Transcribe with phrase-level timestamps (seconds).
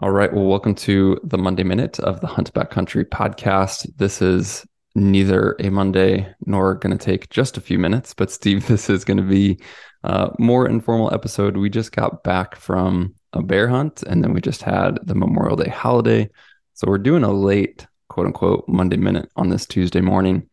[0.00, 0.30] All right.
[0.30, 3.90] Well, welcome to the Monday Minute of the Hunt Country podcast.
[3.96, 8.66] This is neither a Monday nor going to take just a few minutes, but Steve,
[8.68, 9.58] this is going to be
[10.04, 11.56] a more informal episode.
[11.56, 15.56] We just got back from a bear hunt and then we just had the Memorial
[15.56, 16.28] Day holiday.
[16.74, 20.46] So we're doing a late, quote unquote, Monday Minute on this Tuesday morning.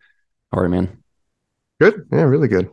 [0.54, 1.04] How are you, man?
[1.82, 2.08] Good.
[2.14, 2.72] Yeah, really good.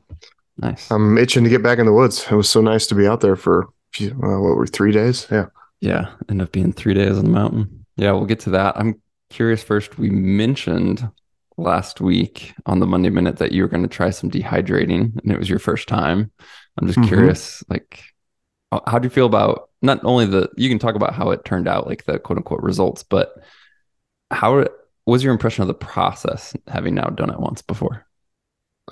[0.56, 0.88] Nice.
[0.88, 2.24] I'm itching to get back in the woods.
[2.30, 5.26] It was so nice to be out there for, uh, what were three days?
[5.32, 5.46] Yeah.
[5.80, 7.86] Yeah, end up being three days on the mountain.
[7.96, 8.76] Yeah, we'll get to that.
[8.76, 9.98] I'm curious first.
[9.98, 11.08] We mentioned
[11.56, 15.32] last week on the Monday Minute that you were going to try some dehydrating, and
[15.32, 16.30] it was your first time.
[16.78, 17.08] I'm just mm-hmm.
[17.08, 18.02] curious, like,
[18.86, 20.50] how do you feel about not only the?
[20.56, 23.34] You can talk about how it turned out, like the quote unquote results, but
[24.30, 24.66] how
[25.06, 28.06] was your impression of the process having now done it once before?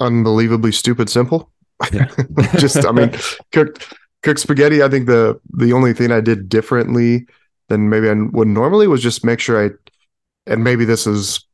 [0.00, 1.52] Unbelievably stupid simple.
[1.92, 2.10] Yeah.
[2.56, 3.12] just, I mean,
[3.52, 7.26] cooked cook spaghetti, I think the the only thing I did differently
[7.68, 9.70] than maybe I would normally was just make sure I,
[10.46, 11.44] and maybe this is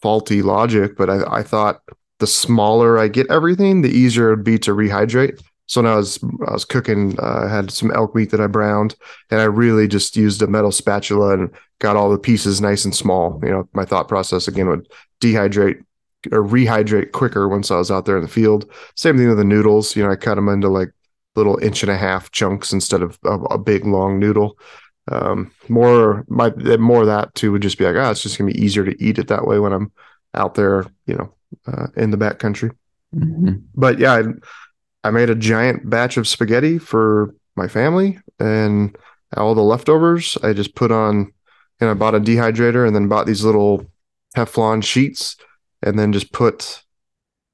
[0.00, 1.82] faulty logic, but I, I thought
[2.18, 5.42] the smaller I get everything, the easier it would be to rehydrate.
[5.66, 8.46] So when I was I was cooking, uh, I had some elk meat that I
[8.46, 8.94] browned,
[9.30, 12.94] and I really just used a metal spatula and got all the pieces nice and
[12.94, 13.40] small.
[13.42, 14.88] You know, my thought process again would
[15.20, 15.82] dehydrate
[16.30, 18.70] or rehydrate quicker once I was out there in the field.
[18.96, 19.96] Same thing with the noodles.
[19.96, 20.90] You know, I cut them into like
[21.34, 24.58] little inch and a half chunks instead of a, a big long noodle.
[25.10, 28.52] Um, more my more that too would just be like, ah, oh, it's just gonna
[28.52, 29.92] be easier to eat it that way when I'm
[30.34, 31.34] out there, you know,
[31.66, 32.70] uh, in the back country.
[33.14, 33.54] Mm-hmm.
[33.74, 38.96] But yeah, I, I made a giant batch of spaghetti for my family and
[39.36, 41.32] all the leftovers I just put on
[41.80, 43.90] and I bought a dehydrator and then bought these little
[44.36, 45.36] Teflon sheets
[45.82, 46.82] and then just put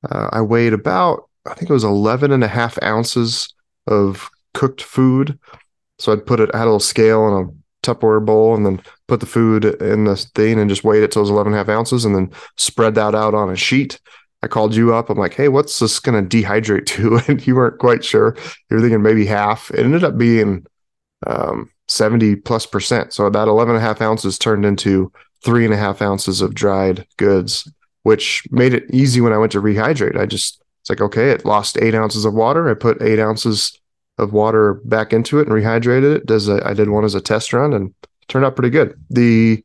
[0.09, 3.53] uh, I weighed about I think it was 11 and a half ounces
[3.89, 5.39] of cooked food.
[5.99, 8.83] So I'd put it, I had a little scale and a Tupperware bowl and then
[9.07, 11.55] put the food in the thing and just weighed it till it was 11 and
[11.55, 14.01] a half ounces and then spread that out on a sheet.
[14.43, 15.11] I called you up.
[15.11, 17.21] I'm like, hey, what's this going to dehydrate to?
[17.29, 18.37] And you weren't quite sure.
[18.71, 19.71] You were thinking maybe half.
[19.71, 20.67] It ended up being
[21.27, 23.13] um, 70 plus percent.
[23.13, 25.13] So that 11 and a half ounces turned into
[25.45, 27.71] three and a half ounces of dried goods,
[28.03, 30.19] which made it easy when I went to rehydrate.
[30.19, 32.69] I just it's like, okay, it lost eight ounces of water.
[32.69, 33.79] I put eight ounces
[34.19, 36.27] of water back into it and rehydrated it.
[36.27, 37.95] Does I did one as a test run and
[38.29, 38.95] turned out pretty good.
[39.11, 39.65] The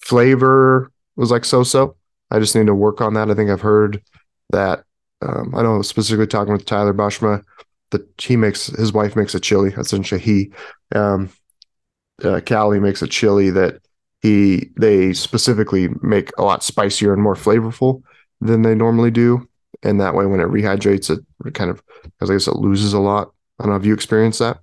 [0.00, 1.96] flavor was like so-so.
[2.30, 3.30] I just need to work on that.
[3.30, 4.02] I think I've heard
[4.50, 4.84] that.
[5.22, 7.42] Um, I know specifically talking with Tyler Bushma
[7.90, 9.74] that he makes his wife makes a chili.
[9.76, 10.52] Essentially, he
[10.94, 11.30] um,
[12.22, 13.80] uh, Cali makes a chili that
[14.22, 18.02] he they specifically make a lot spicier and more flavorful
[18.40, 19.48] than they normally do
[19.82, 23.00] and that way when it rehydrates it, kind of because I guess it loses a
[23.00, 23.32] lot.
[23.58, 24.60] I don't know if you experienced that.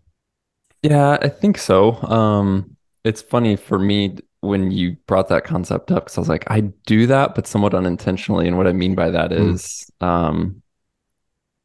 [0.83, 2.01] Yeah, I think so.
[2.03, 6.50] Um, it's funny for me when you brought that concept up because I was like,
[6.50, 8.47] I do that, but somewhat unintentionally.
[8.47, 9.53] And what I mean by that hmm.
[9.53, 10.06] mm.
[10.06, 10.61] um,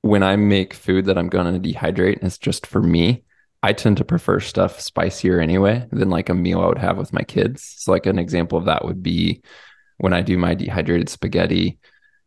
[0.01, 3.25] when I make food that I'm going to dehydrate, and it's just for me.
[3.65, 7.13] I tend to prefer stuff spicier anyway than like a meal I would have with
[7.13, 7.63] my kids.
[7.79, 9.41] So, like an example of that would be
[9.99, 11.79] when I do my dehydrated spaghetti.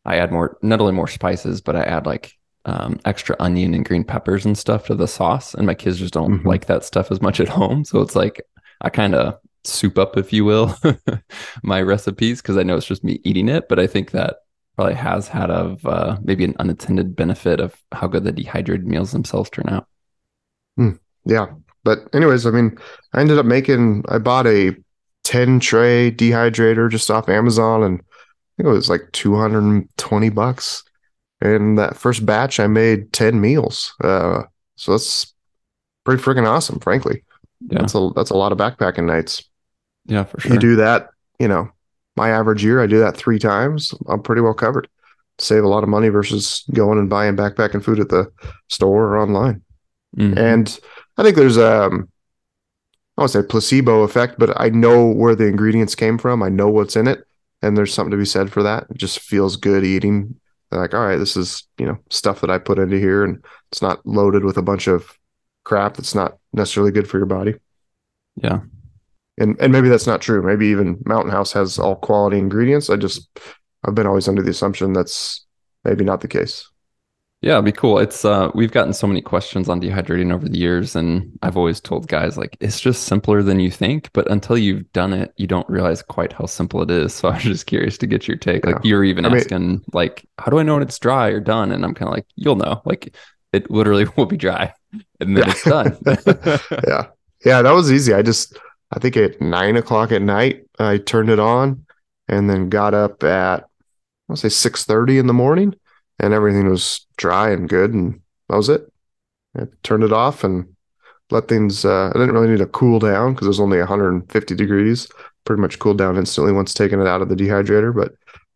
[0.05, 2.33] I add more, not only more spices, but I add like
[2.65, 5.53] um, extra onion and green peppers and stuff to the sauce.
[5.53, 6.47] And my kids just don't mm-hmm.
[6.47, 7.85] like that stuff as much at home.
[7.85, 8.41] So it's like
[8.81, 10.75] I kind of soup up, if you will,
[11.63, 13.67] my recipes because I know it's just me eating it.
[13.69, 14.37] But I think that
[14.75, 19.11] probably has had of uh, maybe an unintended benefit of how good the dehydrated meals
[19.11, 19.87] themselves turn out.
[20.77, 21.47] Mm, yeah.
[21.83, 22.77] But anyways, I mean,
[23.13, 24.75] I ended up making, I bought a
[25.23, 28.01] 10 tray dehydrator just off Amazon and
[28.57, 30.83] think it was like 220 bucks.
[31.41, 33.93] And that first batch, I made 10 meals.
[34.03, 34.43] Uh,
[34.75, 35.33] so that's
[36.05, 37.23] pretty freaking awesome, frankly.
[37.69, 37.79] Yeah.
[37.79, 39.43] That's a, that's a lot of backpacking nights.
[40.05, 40.53] Yeah, for sure.
[40.53, 41.69] You do that, you know,
[42.15, 43.93] my average year, I do that three times.
[44.07, 44.87] I'm pretty well covered.
[45.37, 48.31] Save a lot of money versus going and buying backpacking food at the
[48.69, 49.61] store or online.
[50.15, 50.37] Mm-hmm.
[50.37, 50.79] And
[51.17, 52.09] I think there's um
[53.17, 56.41] I won't say placebo effect, but I know where the ingredients came from.
[56.41, 57.25] I know what's in it
[57.65, 58.85] and there's something to be said for that.
[58.91, 60.35] It just feels good eating.
[60.69, 63.43] They're like, all right, this is you know stuff that I put into here, and
[63.71, 65.17] it's not loaded with a bunch of
[65.63, 67.55] crap that's not necessarily good for your body.
[68.35, 68.59] Yeah,
[69.39, 70.43] and and maybe that's not true.
[70.43, 72.89] Maybe even Mountain House has all quality ingredients.
[72.89, 73.27] I just
[73.83, 75.43] I've been always under the assumption that's
[75.83, 76.69] maybe not the case.
[77.41, 77.99] Yeah, it'd be cool.
[77.99, 81.79] It's uh we've gotten so many questions on dehydrating over the years and I've always
[81.79, 85.45] told guys like it's just simpler than you think, but until you've done it, you
[85.45, 87.13] don't realize quite how simple it is.
[87.25, 88.65] So I was just curious to get your take.
[88.65, 88.71] Yeah.
[88.71, 91.39] Like you're even I asking mean, like how do I know when it's dry or
[91.39, 91.71] done?
[91.71, 92.81] And I'm kind of like you'll know.
[92.83, 93.15] Like
[93.53, 94.73] it literally will be dry
[95.19, 95.51] and then yeah.
[95.51, 95.97] it's done.
[96.87, 97.07] yeah.
[97.45, 98.13] Yeah, that was easy.
[98.13, 98.57] I just
[98.91, 101.85] I think at nine o'clock at night, I turned it on
[102.27, 103.65] and then got up at
[104.29, 105.75] I'll say six thirty in the morning,
[106.19, 108.91] and everything was dry and good, and that was it.
[109.57, 110.75] I turned it off and
[111.31, 111.85] let things.
[111.85, 115.07] Uh, I didn't really need to cool down because it was only 150 degrees.
[115.45, 118.13] Pretty much cooled down instantly once taking it out of the dehydrator, but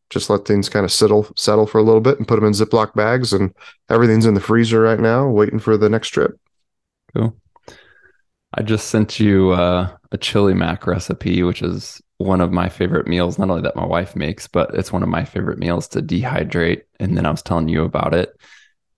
[0.10, 2.54] just let things kind of settle settle for a little bit and put them in
[2.54, 3.54] Ziploc bags, and
[3.90, 6.40] everything's in the freezer right now, waiting for the next trip.
[7.16, 7.36] Cool.
[8.54, 13.08] I just sent you uh, a chili mac recipe, which is one of my favorite
[13.08, 13.40] meals.
[13.40, 16.84] Not only that my wife makes, but it's one of my favorite meals to dehydrate.
[17.00, 18.36] And then I was telling you about it,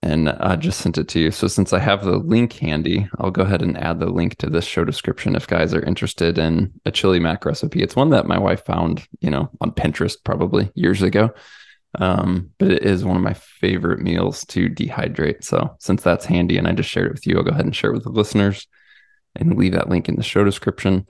[0.02, 1.30] and I just sent it to you.
[1.30, 4.50] So since I have the link handy, I'll go ahead and add the link to
[4.50, 7.80] this show description if guys are interested in a chili mac recipe.
[7.80, 11.30] It's one that my wife found, you know, on Pinterest probably years ago.
[12.00, 15.44] Um, but it is one of my favorite meals to dehydrate.
[15.44, 17.76] So since that's handy and I just shared it with you, I'll go ahead and
[17.76, 18.66] share it with the listeners
[19.36, 21.06] and leave that link in the show description.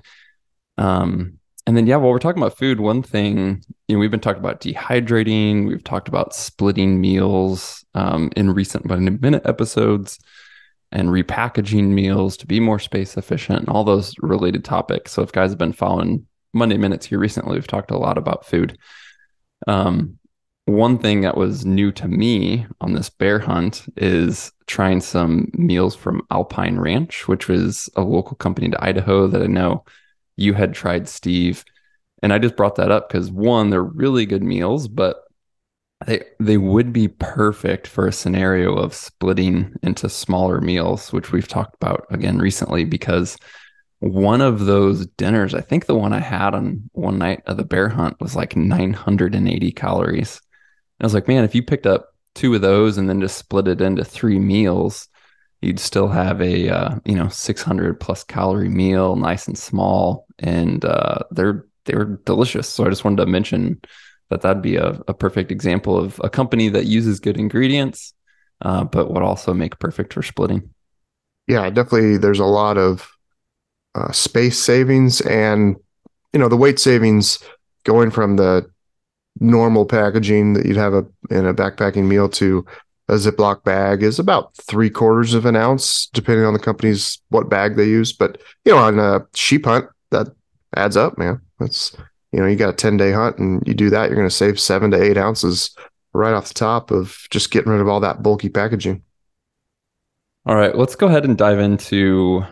[0.77, 4.21] Um, and then, yeah, while we're talking about food, one thing, you know, we've been
[4.21, 9.43] talking about dehydrating, we've talked about splitting meals um, in recent but in a minute
[9.45, 10.19] episodes
[10.91, 15.13] and repackaging meals to be more space efficient and all those related topics.
[15.13, 18.45] So, if guys have been following Monday Minutes here recently, we've talked a lot about
[18.45, 18.77] food.
[19.69, 20.19] Um,
[20.65, 25.95] one thing that was new to me on this bear hunt is trying some meals
[25.95, 29.85] from Alpine Ranch, which was a local company to Idaho that I know
[30.43, 31.65] you had tried, Steve.
[32.23, 35.25] And I just brought that up because one, they're really good meals, but
[36.07, 41.49] they they would be perfect for a scenario of splitting into smaller meals, which we've
[41.49, 43.37] talked about again recently because
[44.01, 47.65] one of those dinners, I think the one I had on one night of the
[47.65, 50.41] bear hunt was like 980 calories.
[50.99, 53.39] And I was like, man, if you picked up two of those and then just
[53.39, 55.09] split it into three meals,
[55.63, 60.85] you'd still have a uh, you know 600 plus calorie meal, nice and small, and
[60.85, 62.69] uh, they're they're delicious.
[62.69, 63.81] So I just wanted to mention
[64.29, 68.15] that that'd be a, a perfect example of a company that uses good ingredients,
[68.61, 70.71] uh, but would also make perfect for splitting.
[71.47, 72.19] Yeah, definitely.
[72.19, 73.11] There's a lot of
[73.95, 75.77] uh, space savings and
[76.33, 77.39] you know the weight savings
[77.85, 78.69] going from the
[79.39, 82.65] normal packaging that you'd have a in a backpacking meal to
[83.13, 87.51] a Ziploc bag is about three quarters of an ounce, depending on the company's what
[87.51, 88.13] bag they use.
[88.13, 90.29] But you know, on a sheep hunt, that
[90.75, 91.41] adds up, man.
[91.59, 91.95] That's
[92.33, 94.35] you know, you got a 10 day hunt and you do that, you're going to
[94.35, 95.77] save seven to eight ounces
[96.15, 99.03] right off the top of just getting rid of all that bulky packaging.
[100.47, 102.45] All right, let's go ahead and dive into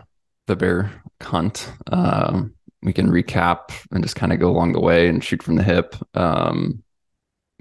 [0.47, 0.91] the bear
[1.21, 1.71] hunt.
[1.91, 2.53] Um,
[2.83, 5.63] we can recap and just kind of go along the way and shoot from the
[5.63, 5.95] hip.
[6.15, 6.83] Um,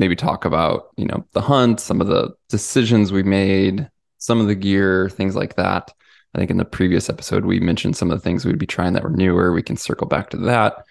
[0.00, 3.88] maybe talk about you know the hunt some of the decisions we made
[4.18, 5.92] some of the gear things like that.
[6.34, 8.94] I think in the previous episode we mentioned some of the things we'd be trying
[8.94, 9.52] that were newer.
[9.52, 10.84] We can circle back to that.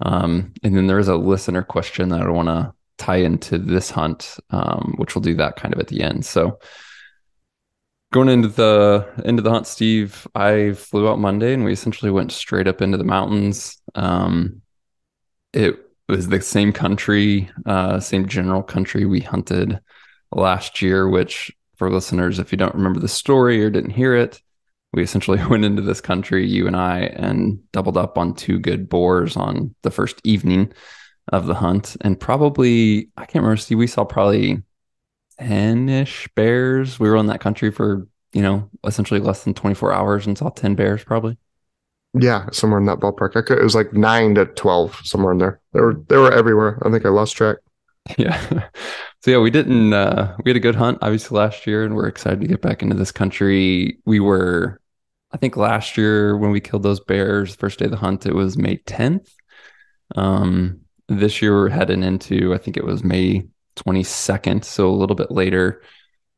[0.00, 3.90] Um, and then there is a listener question that i want to tie into this
[3.90, 6.26] hunt um, which we'll do that kind of at the end.
[6.26, 6.58] So
[8.12, 12.32] going into the into the hunt steve i flew out monday and we essentially went
[12.32, 13.80] straight up into the mountains.
[13.94, 14.62] Um,
[15.52, 19.80] it it was the same country, uh, same general country we hunted
[20.32, 24.40] last year, which for listeners, if you don't remember the story or didn't hear it,
[24.92, 28.88] we essentially went into this country, you and I, and doubled up on two good
[28.88, 30.72] boars on the first evening
[31.32, 31.96] of the hunt.
[32.00, 34.62] And probably, I can't remember, see, we saw probably
[35.38, 36.98] 10 ish bears.
[36.98, 40.50] We were in that country for, you know, essentially less than 24 hours and saw
[40.50, 41.38] 10 bears probably.
[42.18, 43.36] Yeah, somewhere in that ballpark.
[43.36, 45.60] I could, it was like nine to twelve, somewhere in there.
[45.72, 46.82] They were they were everywhere.
[46.84, 47.58] I think I lost track.
[48.18, 48.68] Yeah.
[49.22, 49.92] So yeah, we didn't.
[49.92, 52.80] Uh, we had a good hunt, obviously last year, and we're excited to get back
[52.82, 53.98] into this country.
[54.06, 54.80] We were,
[55.30, 58.34] I think, last year when we killed those bears, first day of the hunt, it
[58.34, 59.30] was May tenth.
[60.14, 64.96] Um, this year we're heading into, I think it was May twenty second, so a
[64.96, 65.82] little bit later.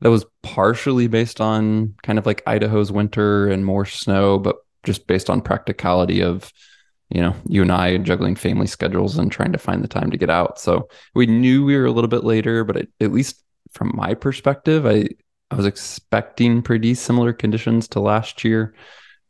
[0.00, 5.06] That was partially based on kind of like Idaho's winter and more snow, but just
[5.06, 6.52] based on practicality of
[7.10, 10.16] you know you and I juggling family schedules and trying to find the time to
[10.16, 10.58] get out.
[10.58, 14.14] So we knew we were a little bit later, but it, at least from my
[14.14, 15.08] perspective, I
[15.50, 18.74] I was expecting pretty similar conditions to last year.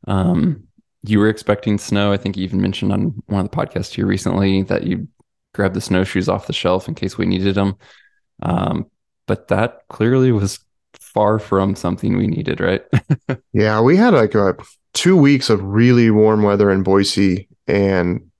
[0.06, 0.68] Um,
[1.04, 2.12] you were expecting snow.
[2.12, 5.08] I think you even mentioned on one of the podcasts here recently that you
[5.52, 7.76] grabbed the snowshoes off the shelf in case we needed them.
[8.40, 8.86] Um,
[9.26, 10.60] but that clearly was
[10.94, 12.84] far from something we needed, right?
[13.52, 14.56] yeah, we had like a
[14.94, 18.30] two weeks of really warm weather in Boise, and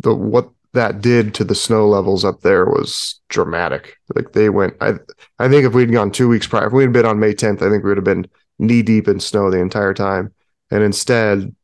[0.00, 3.96] the what that did to the snow levels up there was dramatic.
[4.14, 4.94] Like they went, I
[5.38, 7.70] I think if we'd gone two weeks prior, if we'd been on May 10th, I
[7.70, 8.26] think we would have been
[8.58, 10.32] knee deep in snow the entire time.
[10.70, 11.54] And instead,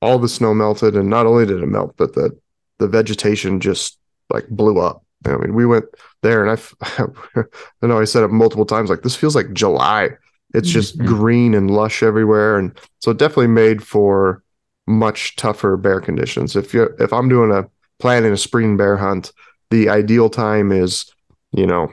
[0.00, 2.38] all the snow melted, and not only did it melt, but the
[2.78, 3.98] the vegetation just
[4.30, 5.04] like blew up.
[5.24, 5.86] I mean, we went
[6.22, 7.02] there, and I,
[7.82, 10.10] I know I said it multiple times, like this feels like July.
[10.54, 11.06] It's just mm-hmm.
[11.06, 14.42] green and lush everywhere, and so it definitely made for
[14.86, 16.56] much tougher bear conditions.
[16.56, 19.32] If you're, if I'm doing a planning a spring bear hunt,
[19.70, 21.12] the ideal time is,
[21.52, 21.92] you know,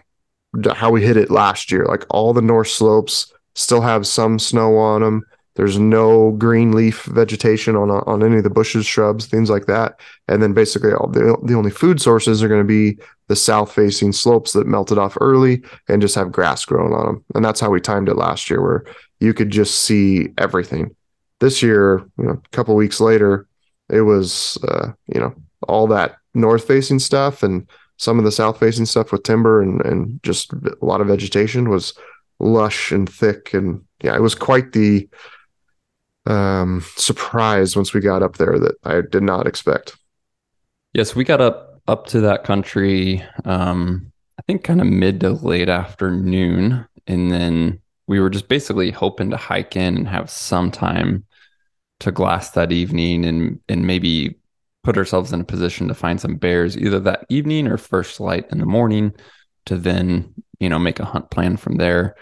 [0.74, 1.86] how we hit it last year.
[1.86, 5.24] Like all the north slopes still have some snow on them.
[5.56, 10.00] There's no green leaf vegetation on on any of the bushes, shrubs, things like that.
[10.28, 13.72] And then basically all the the only food sources are going to be the south
[13.72, 17.26] facing slopes that melted off early and just have grass growing on them.
[17.36, 18.86] And that's how we timed it last year, where
[19.20, 20.94] you could just see everything.
[21.40, 23.48] This year, you know, a couple weeks later,
[23.90, 25.34] it was uh, you know
[25.68, 29.80] all that north facing stuff and some of the south facing stuff with timber and
[29.86, 31.94] and just a lot of vegetation was
[32.40, 35.08] lush and thick and yeah, it was quite the
[36.26, 39.96] um, surprise once we got up there that I did not expect.
[40.94, 43.24] Yes, we got up up to that country.
[43.44, 48.92] Um, I think kind of mid to late afternoon, and then we were just basically
[48.92, 51.26] hoping to hike in and have some time
[52.00, 54.36] to glass that evening, and and maybe
[54.84, 58.46] put ourselves in a position to find some bears either that evening or first light
[58.52, 59.14] in the morning,
[59.66, 62.16] to then you know make a hunt plan from there.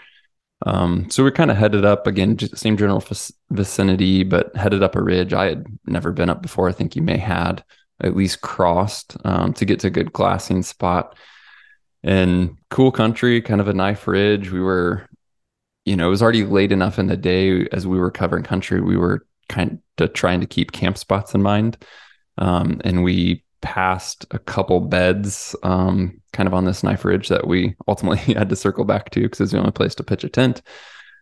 [0.62, 3.04] Um, so we're kind of headed up again, same general
[3.50, 5.32] vicinity, but headed up a ridge.
[5.32, 6.68] I had never been up before.
[6.68, 7.62] I think you may had
[8.02, 11.16] at least crossed um, to get to a good glassing spot.
[12.02, 14.50] And cool country, kind of a knife ridge.
[14.50, 15.06] We were,
[15.84, 18.80] you know, it was already late enough in the day as we were covering country.
[18.80, 21.78] We were kind of trying to keep camp spots in mind.
[22.36, 27.46] Um, and we passed a couple beds um, kind of on this knife ridge that
[27.46, 30.28] we ultimately had to circle back to because it's the only place to pitch a
[30.28, 30.60] tent.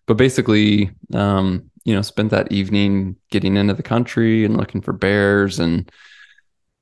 [0.06, 4.92] But basically, um, you know, spent that evening getting into the country and looking for
[4.92, 5.90] bears and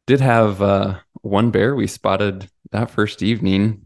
[0.07, 3.83] did have uh, one bear we spotted that first evening.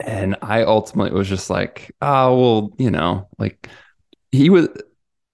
[0.00, 3.68] And I ultimately was just like, oh, well, you know, like
[4.32, 4.68] he was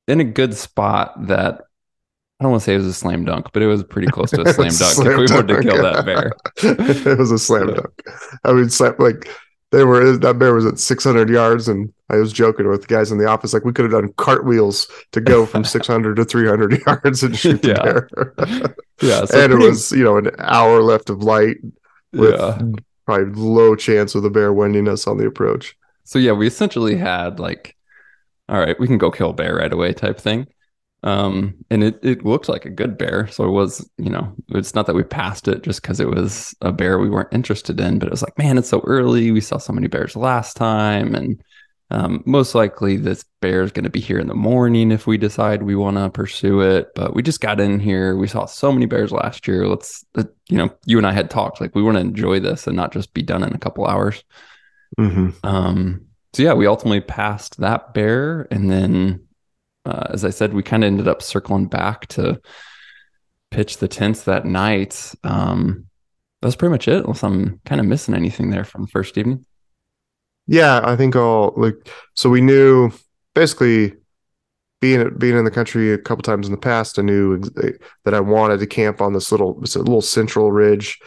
[0.08, 1.62] in a good spot that
[2.40, 4.30] I don't want to say it was a slam dunk, but it was pretty close
[4.30, 5.48] to a slam dunk slam if we dunk.
[5.48, 6.32] wanted to kill that bear.
[6.56, 7.74] it was a slam so.
[7.74, 8.02] dunk.
[8.44, 9.28] I mean, like
[9.72, 13.12] they were that bear was at 600 yards, and I was joking with the guys
[13.12, 16.82] in the office like we could have done cartwheels to go from 600 to 300
[16.86, 18.08] yards and shoot the bear.
[19.02, 19.66] yeah, so and pretty...
[19.66, 21.58] it was you know an hour left of light
[22.14, 22.58] with yeah.
[23.04, 25.76] probably low chance of the bear winding us on the approach.
[26.04, 27.76] So yeah, we essentially had like,
[28.48, 30.46] all right, we can go kill bear right away type thing.
[31.02, 33.26] Um, and it, it looked like a good bear.
[33.28, 36.54] So it was, you know, it's not that we passed it just because it was
[36.60, 39.30] a bear we weren't interested in, but it was like, man, it's so early.
[39.30, 41.14] We saw so many bears last time.
[41.14, 41.42] And
[41.90, 45.16] um, most likely this bear is going to be here in the morning if we
[45.16, 46.88] decide we want to pursue it.
[46.94, 48.16] But we just got in here.
[48.16, 49.66] We saw so many bears last year.
[49.66, 52.66] Let's, uh, you know, you and I had talked like we want to enjoy this
[52.66, 54.22] and not just be done in a couple hours.
[54.98, 55.30] Mm-hmm.
[55.44, 59.26] Um, so yeah, we ultimately passed that bear and then
[59.84, 62.40] uh, as I said, we kind of ended up circling back to
[63.50, 65.12] pitch the tents that night.
[65.24, 65.86] Um,
[66.42, 67.04] that's pretty much it.
[67.04, 69.44] Unless I'm kind of missing anything there from the first evening.
[70.46, 72.90] Yeah, I think all like so we knew
[73.34, 73.94] basically
[74.80, 76.98] being being in the country a couple times in the past.
[76.98, 77.38] I knew
[78.04, 80.98] that I wanted to camp on this little a little central ridge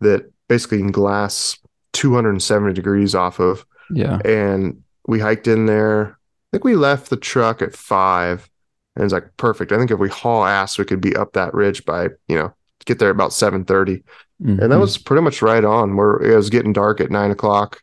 [0.00, 1.58] that basically can glass
[1.92, 3.66] 270 degrees off of.
[3.90, 6.18] Yeah, and we hiked in there
[6.56, 8.48] think we left the truck at five,
[8.94, 9.72] and it's like perfect.
[9.72, 12.54] I think if we haul ass, we could be up that ridge by you know
[12.86, 14.04] get there about seven thirty, mm
[14.42, 14.62] mm-hmm.
[14.62, 15.96] and that was pretty much right on.
[15.96, 17.82] Where it was getting dark at nine o'clock,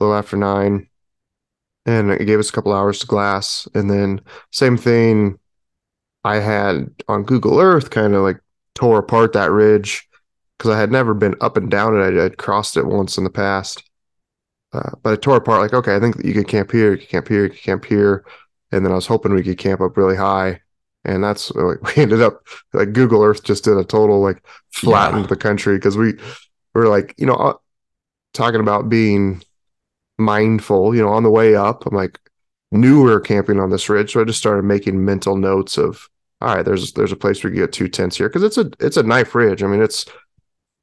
[0.00, 0.88] a little after nine,
[1.84, 3.68] and it gave us a couple hours to glass.
[3.74, 5.38] And then same thing,
[6.24, 8.40] I had on Google Earth kind of like
[8.74, 10.08] tore apart that ridge
[10.56, 12.18] because I had never been up and down it.
[12.18, 13.82] I had crossed it once in the past.
[14.72, 17.08] Uh, but it tore apart like, okay, I think you could camp here, you could
[17.08, 18.24] camp here, you could camp here.
[18.72, 20.60] And then I was hoping we could camp up really high.
[21.04, 24.42] And that's like we ended up like Google Earth just did a total like
[24.72, 25.28] flattened yeah.
[25.28, 26.20] the country because we, we
[26.74, 27.54] were like, you know, uh,
[28.34, 29.42] talking about being
[30.18, 31.86] mindful, you know, on the way up.
[31.86, 32.18] I'm like,
[32.72, 34.12] knew we were camping on this ridge.
[34.12, 36.08] So I just started making mental notes of
[36.40, 38.70] all right, there's there's a place we can get two tents here because it's a
[38.78, 39.62] it's a knife ridge.
[39.62, 40.04] I mean, it's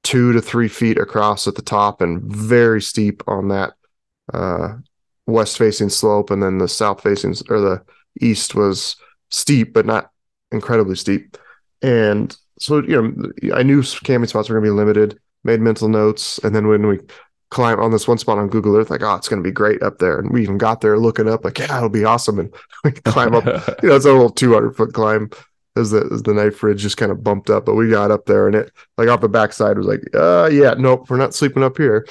[0.03, 3.73] two to three feet across at the top and very steep on that
[4.33, 4.75] uh,
[5.25, 6.29] west facing slope.
[6.29, 7.83] And then the south facing or the
[8.21, 8.95] east was
[9.31, 10.11] steep, but not
[10.51, 11.37] incredibly steep.
[11.81, 15.87] And so, you know, I knew camping spots were going to be limited, made mental
[15.87, 16.37] notes.
[16.39, 16.99] And then when we
[17.49, 19.81] climb on this one spot on Google Earth, like, oh, it's going to be great
[19.81, 20.19] up there.
[20.19, 22.39] And we even got there looking up, like, yeah, it'll be awesome.
[22.39, 23.45] And we climb up,
[23.83, 25.29] you know, it's a little 200 foot climb
[25.75, 27.65] as the as the knife ridge just kind of bumped up.
[27.65, 30.75] But we got up there and it like off the backside was like, uh yeah,
[30.77, 32.05] nope, we're not sleeping up here.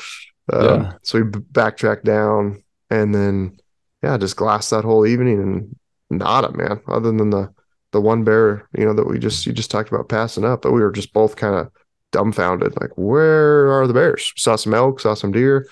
[0.53, 0.93] Um, yeah.
[1.03, 3.59] so we backtracked down and then
[4.03, 5.77] yeah, just glassed that whole evening and
[6.11, 6.81] not nada, man.
[6.89, 7.53] Other than the
[7.93, 10.73] the one bear, you know, that we just you just talked about passing up, but
[10.73, 11.71] we were just both kind of
[12.13, 14.33] dumbfounded, like, where are the bears?
[14.37, 15.67] Saw some elk, saw some deer,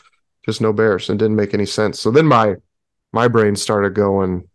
[0.44, 2.00] just no bears, and didn't make any sense.
[2.00, 2.56] So then my
[3.12, 4.49] my brain started going,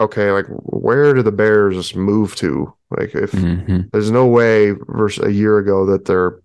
[0.00, 2.72] okay, like where do the bears move to?
[2.90, 3.82] Like if mm-hmm.
[3.92, 6.40] there's no way versus a year ago that they're,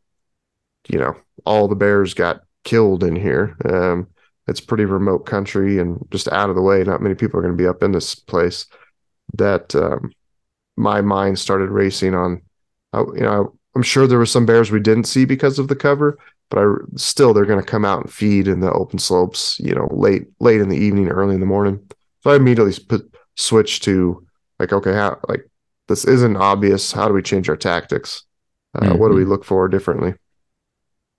[0.88, 1.16] you know,
[1.46, 3.56] all the bears got killed in here.
[3.66, 4.08] Um,
[4.48, 6.84] it's pretty remote country and just out of the way.
[6.84, 8.66] Not many people are going to be up in this place.
[9.34, 10.12] That um,
[10.78, 12.42] my mind started racing on.
[12.94, 15.76] Uh, you know, I'm sure there were some bears we didn't see because of the
[15.76, 16.18] cover,
[16.50, 16.66] but I
[16.96, 19.60] still they're going to come out and feed in the open slopes.
[19.60, 21.80] You know, late late in the evening, early in the morning.
[22.22, 24.26] So I immediately put switch to
[24.60, 25.46] like, okay, how like
[25.88, 26.92] this isn't obvious.
[26.92, 28.24] How do we change our tactics?
[28.74, 28.98] Uh, mm-hmm.
[28.98, 29.32] What do we mm-hmm.
[29.32, 30.14] look for differently?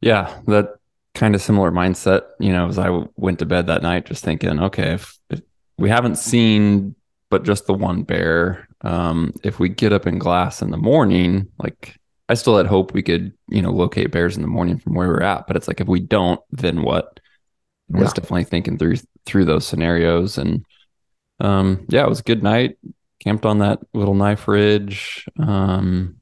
[0.00, 0.76] Yeah, that
[1.14, 2.22] kind of similar mindset.
[2.40, 5.40] You know, as I went to bed that night, just thinking, okay, if, if
[5.78, 6.94] we haven't seen
[7.30, 11.48] but just the one bear, um, if we get up in glass in the morning,
[11.58, 11.96] like
[12.28, 15.08] I still had hope we could, you know, locate bears in the morning from where
[15.08, 15.46] we're at.
[15.46, 17.20] But it's like if we don't, then what?
[17.94, 20.64] I was definitely thinking through through those scenarios, and
[21.40, 22.78] um, yeah, it was a good night.
[23.20, 25.24] Camped on that little knife ridge.
[25.38, 26.16] Um,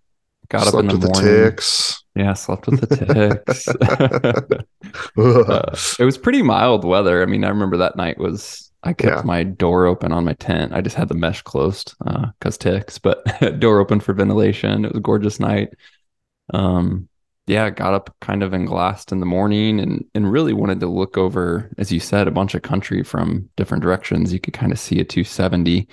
[0.49, 1.33] got slept up in the with morning.
[1.33, 2.05] The ticks.
[2.15, 2.97] Yeah, slept with the
[3.45, 3.69] ticks.
[5.19, 7.23] uh, it was pretty mild weather.
[7.23, 9.23] I mean, I remember that night was I kept yeah.
[9.25, 10.73] my door open on my tent.
[10.73, 13.25] I just had the mesh closed because uh, ticks, but
[13.61, 14.85] door open for ventilation.
[14.85, 15.75] It was a gorgeous night.
[16.55, 17.09] Um,
[17.51, 20.87] yeah, got up kind of and glassed in the morning and and really wanted to
[20.87, 24.33] look over, as you said, a bunch of country from different directions.
[24.33, 25.89] You could kind of see a 270.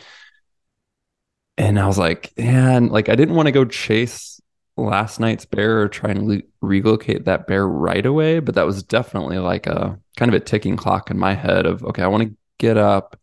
[1.58, 4.40] And I was like, man, like I didn't want to go chase
[4.78, 8.84] last night's bear or try and le- relocate that bear right away, but that was
[8.84, 12.24] definitely like a kind of a ticking clock in my head of okay, I want
[12.24, 13.20] to get up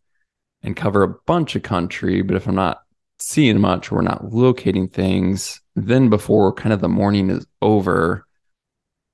[0.61, 2.81] and cover a bunch of country, but if I'm not
[3.19, 8.25] seeing much, we're not locating things, then before kind of the morning is over,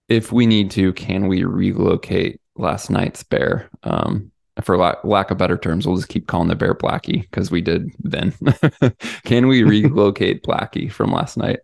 [0.10, 3.70] if we need to, can we relocate last night's bear?
[3.84, 7.50] Um, for lack, lack of better terms, we'll just keep calling the bear Blackie because
[7.50, 8.34] we did then.
[9.24, 11.60] can we relocate Blackie from last night?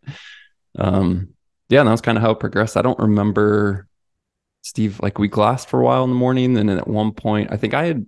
[0.78, 1.30] Um,
[1.70, 2.78] yeah, that was kind of how it progressed.
[2.78, 3.88] I don't remember
[4.68, 6.58] Steve, like we glassed for a while in the morning.
[6.58, 8.08] And then at one point, I think I had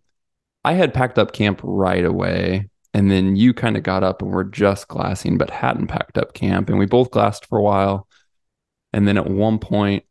[0.63, 4.32] I had packed up camp right away and then you kind of got up and
[4.32, 6.69] were just glassing but hadn't packed up camp.
[6.69, 8.08] And we both glassed for a while.
[8.93, 10.04] And then at one point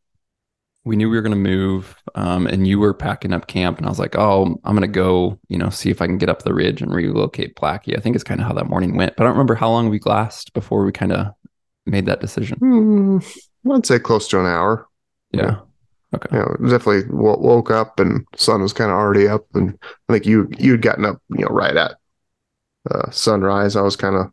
[0.85, 3.79] we knew we were going to move um, and you were packing up camp.
[3.79, 6.19] And i was like oh i'm going to go you know see if i can
[6.19, 7.97] get up the ridge and relocate blackie.
[7.97, 9.17] I think it's kind of how that morning went.
[9.17, 11.29] But i don't remember how long we glassed before we kind of
[11.85, 12.59] made that decision.
[12.61, 13.41] Mm,
[13.73, 14.87] i'd say close to an hour.
[15.33, 15.43] Yeah.
[15.43, 15.61] yeah.
[16.15, 16.29] Okay.
[16.33, 20.15] You know, definitely w- woke up and sun was kind of already up, and I
[20.15, 21.97] think you you'd gotten up, you know, right at
[22.91, 23.77] uh, sunrise.
[23.77, 24.33] I was kind of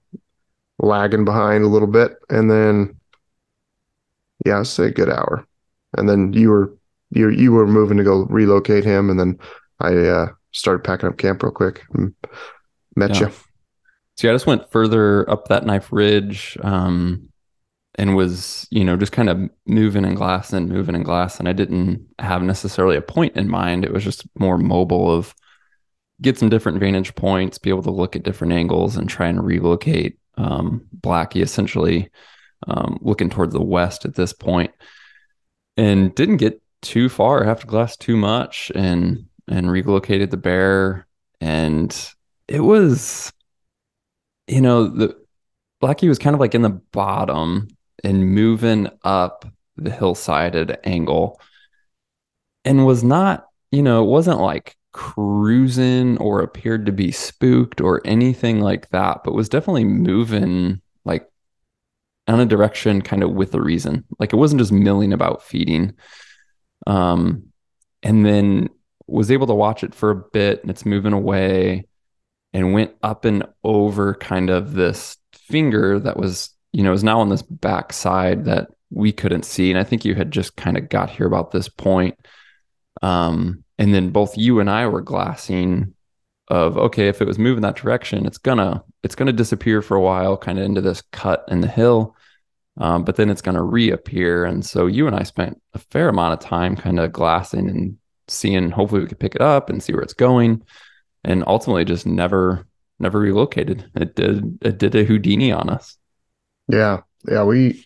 [0.79, 2.95] lagging behind a little bit, and then
[4.45, 5.45] yeah, I'd say a good hour,
[5.97, 6.73] and then you were
[7.11, 9.39] you you were moving to go relocate him, and then
[9.79, 12.13] I uh, started packing up camp real quick and
[12.95, 13.27] met yeah.
[13.27, 13.31] you.
[14.17, 17.29] So yeah, I just went further up that knife ridge, um,
[17.95, 21.39] and was you know just kind of moving in glass and glassing, moving and glass,
[21.39, 23.83] and I didn't have necessarily a point in mind.
[23.85, 25.33] It was just more mobile of
[26.21, 29.45] get some different vantage points, be able to look at different angles and try and
[29.45, 32.09] relocate um, Blackie essentially
[32.67, 34.71] um, looking towards the west at this point.
[35.77, 41.05] And didn't get too far, to glass too much and and relocated the bear.
[41.41, 41.95] And
[42.47, 43.33] it was
[44.47, 45.15] you know the
[45.83, 47.67] Blackie was kind of like in the bottom
[48.03, 49.45] and moving up
[49.77, 51.39] the hillside at an angle
[52.63, 58.01] and was not you know it wasn't like cruising or appeared to be spooked or
[58.05, 61.29] anything like that, but was definitely moving like
[62.27, 64.05] in a direction kind of with a reason.
[64.19, 65.95] Like it wasn't just milling about feeding.
[66.87, 67.47] Um,
[68.03, 68.69] and then
[69.05, 71.85] was able to watch it for a bit and it's moving away
[72.53, 77.19] and went up and over kind of this finger that was, you know, is now
[77.19, 79.71] on this back side that we couldn't see.
[79.71, 82.17] And I think you had just kind of got here about this point.
[83.01, 85.93] Um, and then both you and I were glassing
[86.47, 90.01] of okay, if it was moving that direction, it's gonna it's gonna disappear for a
[90.01, 92.15] while, kind of into this cut in the hill,
[92.77, 94.45] um, but then it's gonna reappear.
[94.45, 97.97] And so you and I spent a fair amount of time kind of glassing and
[98.27, 98.69] seeing.
[98.71, 100.61] Hopefully, we could pick it up and see where it's going,
[101.23, 102.67] and ultimately just never
[102.99, 103.89] never relocated.
[103.95, 105.97] It did it did a Houdini on us.
[106.67, 107.85] Yeah, yeah, we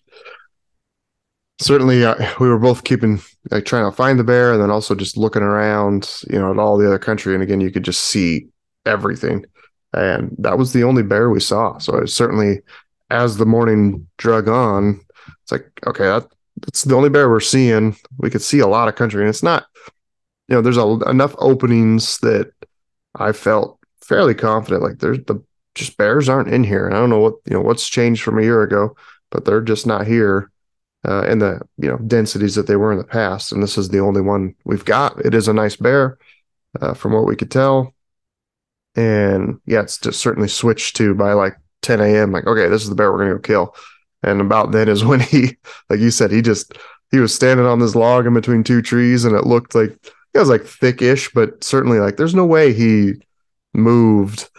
[1.60, 4.96] certainly uh, we were both keeping like trying to find the bear and then also
[4.96, 7.34] just looking around, you know, at all the other country.
[7.34, 8.48] And again, you could just see
[8.86, 9.46] everything,
[9.94, 11.78] and that was the only bear we saw.
[11.78, 12.62] So certainly,
[13.10, 15.02] as the morning drug on,
[15.44, 16.28] it's like okay, that
[16.62, 17.96] that's the only bear we're seeing.
[18.18, 19.66] We could see a lot of country, and it's not,
[20.48, 22.52] you know, there's a, enough openings that
[23.16, 24.84] I felt fairly confident.
[24.84, 25.44] Like there's the
[25.76, 28.40] just bears aren't in here, and I don't know what you know what's changed from
[28.40, 28.96] a year ago,
[29.30, 30.52] but they're just not here
[31.08, 33.52] uh, in the you know densities that they were in the past.
[33.52, 35.24] And this is the only one we've got.
[35.26, 36.18] It is a nice bear,
[36.82, 37.94] uh, from what we could tell.
[38.96, 42.32] And yeah, it's just certainly switched to by like 10 a.m.
[42.32, 43.76] Like, okay, this is the bear we're gonna go kill.
[44.24, 45.58] And about then is when he,
[45.90, 46.78] like you said, he just
[47.12, 49.92] he was standing on this log in between two trees, and it looked like
[50.34, 53.14] it was like thickish, but certainly like there's no way he
[53.74, 54.50] moved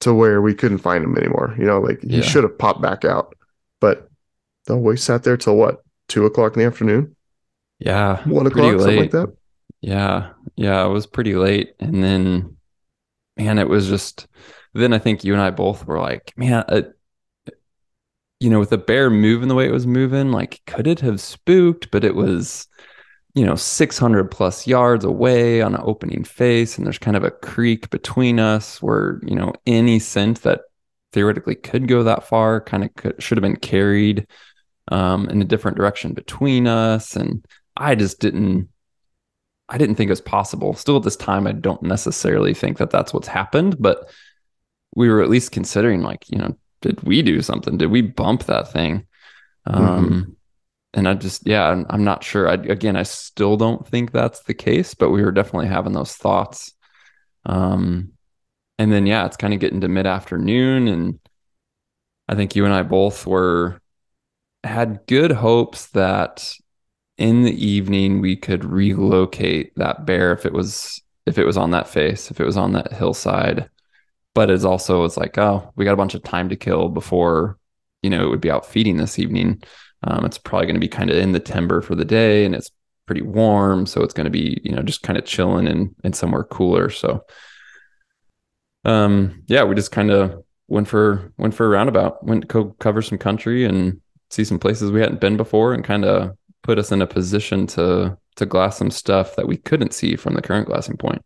[0.00, 1.54] to where we couldn't find him anymore.
[1.58, 2.22] You know, like he yeah.
[2.22, 3.36] should have popped back out,
[3.80, 4.08] but
[4.68, 7.16] we sat there till what two o'clock in the afternoon.
[7.78, 9.34] Yeah, one o'clock, something like that.
[9.80, 12.56] Yeah, yeah, it was pretty late, and then
[13.36, 14.26] man, it was just.
[14.74, 16.82] Then I think you and I both were like, man, uh,
[18.40, 21.20] you know, with the bear moving the way it was moving, like, could it have
[21.20, 21.90] spooked?
[21.90, 22.66] But it was,
[23.34, 26.76] you know, 600 plus yards away on an opening face.
[26.76, 30.62] And there's kind of a creek between us where, you know, any scent that
[31.12, 34.26] theoretically could go that far kind of could, should have been carried
[34.88, 37.16] um, in a different direction between us.
[37.16, 37.44] And
[37.76, 38.68] I just didn't,
[39.68, 40.74] I didn't think it was possible.
[40.74, 44.10] Still at this time, I don't necessarily think that that's what's happened, but
[44.94, 47.78] we were at least considering like, you know, did we do something?
[47.78, 49.06] Did we bump that thing?
[49.66, 50.30] Um, mm-hmm.
[50.94, 52.48] And I just, yeah, I'm, I'm not sure.
[52.48, 56.14] I, again, I still don't think that's the case, but we were definitely having those
[56.14, 56.74] thoughts.
[57.46, 58.12] Um,
[58.78, 60.88] and then, yeah, it's kind of getting to mid afternoon.
[60.88, 61.18] And
[62.28, 63.80] I think you and I both were,
[64.64, 66.54] had good hopes that
[67.18, 71.70] in the evening we could relocate that bear if it was if it was on
[71.70, 73.68] that face if it was on that hillside.
[74.34, 77.58] But it's also it's like oh we got a bunch of time to kill before
[78.02, 79.62] you know it would be out feeding this evening.
[80.04, 82.54] Um, it's probably going to be kind of in the timber for the day and
[82.54, 82.70] it's
[83.06, 86.16] pretty warm so it's going to be you know just kind of chilling and and
[86.16, 86.88] somewhere cooler.
[86.90, 87.24] So
[88.84, 92.76] um yeah we just kind of went for went for a roundabout went to co-
[92.80, 94.00] cover some country and
[94.32, 97.66] see some places we hadn't been before and kind of put us in a position
[97.66, 101.22] to to glass some stuff that we couldn't see from the current glassing point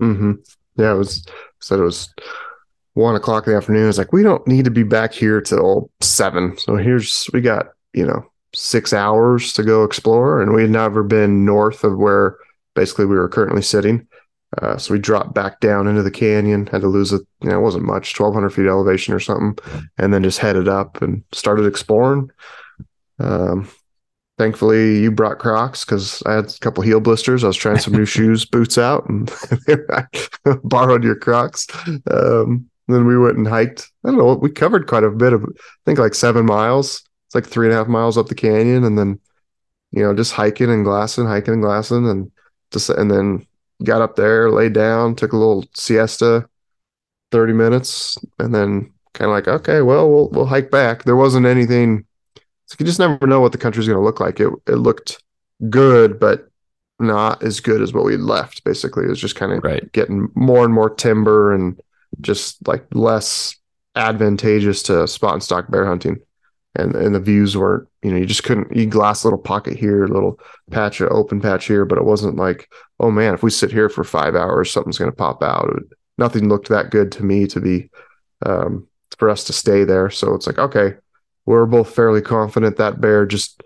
[0.00, 0.32] mm-hmm
[0.76, 1.24] yeah, it was
[1.60, 2.12] said it was
[2.94, 3.88] one o'clock in the afternoon.
[3.88, 6.56] It's like we don't need to be back here till seven.
[6.58, 11.02] So here's we got you know six hours to go explore, and we had never
[11.02, 12.36] been north of where
[12.74, 14.06] basically we were currently sitting.
[14.60, 17.22] Uh, so we dropped back down into the canyon, had to lose it.
[17.40, 19.56] You know, it wasn't much, twelve hundred feet elevation or something,
[19.98, 22.30] and then just headed up and started exploring.
[23.18, 23.68] Um,
[24.38, 27.44] thankfully you brought Crocs because I had a couple heel blisters.
[27.44, 29.32] I was trying some new shoes, boots out, and
[29.90, 30.04] I
[30.64, 31.66] borrowed your Crocs.
[32.10, 33.90] Um, then we went and hiked.
[34.04, 34.34] I don't know.
[34.34, 35.48] We covered quite a bit of, I
[35.86, 37.02] think like seven miles.
[37.26, 39.18] It's like three and a half miles up the canyon, and then
[39.92, 42.30] you know just hiking and glassing, hiking and glassing, and
[42.70, 43.46] just and then
[43.84, 46.48] got up there, laid down, took a little siesta,
[47.30, 51.04] thirty minutes, and then kind of like okay, well we'll we'll hike back.
[51.04, 52.06] There wasn't anything
[52.78, 54.40] you just never know what the country's going to look like.
[54.40, 55.22] It it looked
[55.68, 56.48] good, but
[56.98, 58.64] not as good as what we left.
[58.64, 59.90] Basically, it was just kind of right.
[59.92, 61.80] getting more and more timber and
[62.20, 63.56] just like less
[63.96, 66.18] advantageous to spot and stalk bear hunting.
[66.74, 68.74] And and the views weren't, you know, you just couldn't.
[68.74, 70.38] You glass little pocket here, little
[70.70, 73.88] patch of open patch here, but it wasn't like, oh man, if we sit here
[73.88, 75.70] for five hours, something's going to pop out.
[76.18, 77.90] Nothing looked that good to me to be
[78.44, 78.88] um,
[79.18, 80.10] for us to stay there.
[80.10, 80.94] So it's like, okay,
[81.46, 83.62] we're both fairly confident that bear just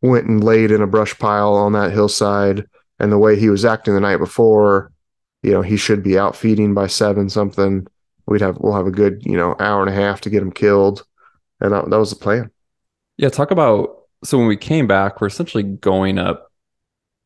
[0.00, 2.66] went and laid in a brush pile on that hillside.
[2.98, 4.92] And the way he was acting the night before,
[5.42, 7.86] you know, he should be out feeding by seven something.
[8.26, 10.52] We'd have we'll have a good you know hour and a half to get him
[10.52, 11.04] killed,
[11.60, 12.50] and that, that was the plan.
[13.16, 16.50] Yeah, talk about so when we came back, we're essentially going up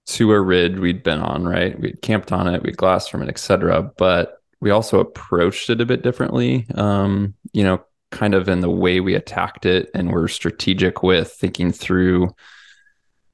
[0.07, 1.79] to a ridge we'd been on, right?
[1.79, 3.92] We'd camped on it, we'd glassed from it, etc.
[3.96, 6.66] But we also approached it a bit differently.
[6.74, 11.31] Um, you know, kind of in the way we attacked it and we're strategic with
[11.31, 12.35] thinking through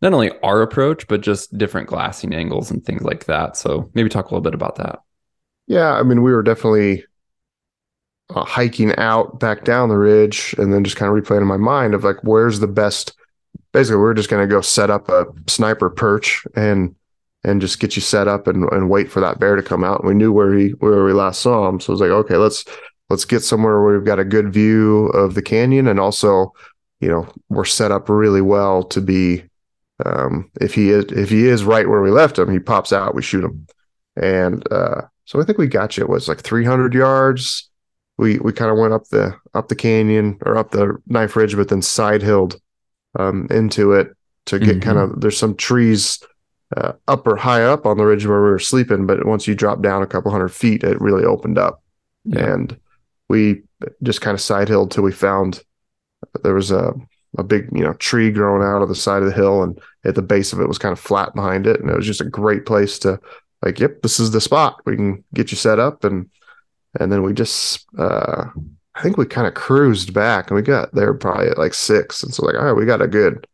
[0.02, 4.08] not only our approach but just different glassing angles and things like that so maybe
[4.08, 4.98] talk a little bit about that
[5.68, 7.04] yeah i mean we were definitely
[8.30, 11.56] uh, hiking out back down the ridge and then just kind of replaying in my
[11.56, 13.12] mind of like where's the best
[13.72, 16.94] basically we are just going to go set up a sniper perch and
[17.46, 20.00] and just get you set up and, and wait for that bear to come out
[20.00, 22.36] and we knew where he where we last saw him so it was like okay
[22.36, 22.64] let's
[23.10, 26.52] let's get somewhere where we've got a good view of the canyon and also
[27.04, 29.44] you know, we're set up really well to be
[30.06, 33.14] um, if he is if he is right where we left him, he pops out,
[33.14, 33.66] we shoot him.
[34.16, 36.02] And uh, so I think we got you.
[36.02, 37.68] It was like 300 yards.
[38.16, 41.56] We we kind of went up the up the canyon or up the knife ridge,
[41.56, 42.60] but then side hilled
[43.18, 44.14] um, into it
[44.46, 44.80] to get mm-hmm.
[44.80, 45.20] kind of.
[45.20, 46.20] There's some trees
[46.76, 49.54] uh, up or high up on the ridge where we were sleeping, but once you
[49.54, 51.82] drop down a couple hundred feet, it really opened up,
[52.24, 52.52] yeah.
[52.52, 52.78] and
[53.28, 53.62] we
[54.02, 55.62] just kind of side hilled till we found
[56.42, 56.92] there was a
[57.36, 60.14] a big you know tree growing out of the side of the hill and at
[60.14, 62.24] the base of it was kind of flat behind it and it was just a
[62.24, 63.18] great place to
[63.62, 66.30] like yep this is the spot we can get you set up and
[67.00, 68.44] and then we just uh
[68.94, 72.22] i think we kind of cruised back and we got there probably at like six.
[72.22, 73.46] And so like all right we got a good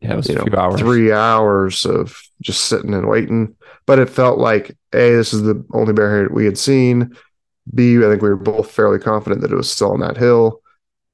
[0.00, 0.80] yeah it was a few know, hours.
[0.80, 3.54] three hours of just sitting and waiting.
[3.86, 7.16] But it felt like a this is the only bear we had seen.
[7.74, 10.62] B i think we were both fairly confident that it was still on that hill.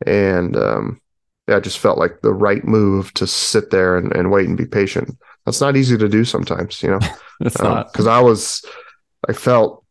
[0.07, 1.01] And um
[1.47, 4.67] yeah, just felt like the right move to sit there and, and wait and be
[4.67, 5.17] patient.
[5.45, 7.01] That's not easy to do sometimes, you know.
[7.41, 7.93] it's um, not.
[7.93, 8.65] because I was,
[9.29, 9.84] I felt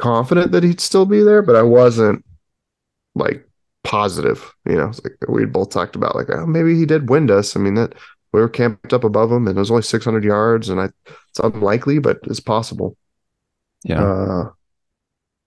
[0.00, 2.24] confident that he'd still be there, but I wasn't
[3.14, 3.46] like
[3.84, 4.52] positive.
[4.66, 7.56] You know, like we both talked about, like oh, maybe he did wind us.
[7.56, 7.94] I mean that
[8.32, 10.88] we were camped up above him, and it was only 600 yards, and I
[11.28, 12.96] it's unlikely, but it's possible.
[13.84, 14.50] Yeah, uh,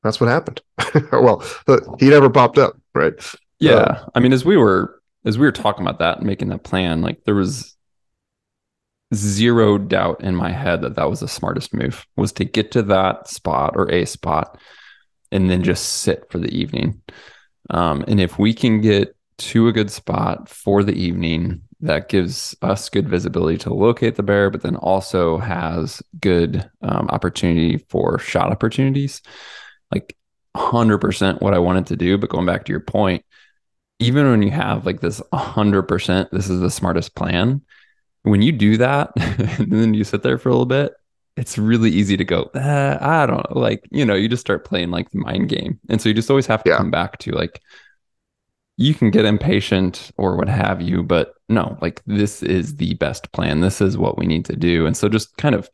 [0.04, 0.62] that's what happened.
[1.12, 1.44] well,
[2.00, 3.14] he never popped up, right?
[3.60, 6.50] Yeah, uh, I mean, as we were as we were talking about that and making
[6.50, 7.73] that plan, like there was
[9.14, 12.82] zero doubt in my head that that was the smartest move was to get to
[12.84, 14.58] that spot or a spot
[15.32, 17.02] and then just sit for the evening.
[17.70, 22.56] Um, and if we can get to a good spot for the evening, that gives
[22.62, 28.20] us good visibility to locate the bear, but then also has good um, opportunity for
[28.20, 29.22] shot opportunities.
[29.92, 30.16] Like
[30.56, 32.18] 100% what I wanted to do.
[32.18, 33.26] But going back to your point,
[34.00, 37.62] even when you have like this 100% this is the smartest plan
[38.24, 39.12] when you do that
[39.60, 40.94] and then you sit there for a little bit
[41.36, 44.66] it's really easy to go eh, i don't know like you know you just start
[44.66, 45.80] playing like the mind game.
[45.90, 46.78] And so you just always have to yeah.
[46.78, 47.62] come back to like
[48.78, 53.32] you can get impatient or what have you but no like this is the best
[53.32, 53.62] plan.
[53.62, 54.86] This is what we need to do.
[54.86, 55.70] And so just kind of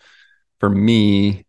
[0.60, 1.46] for me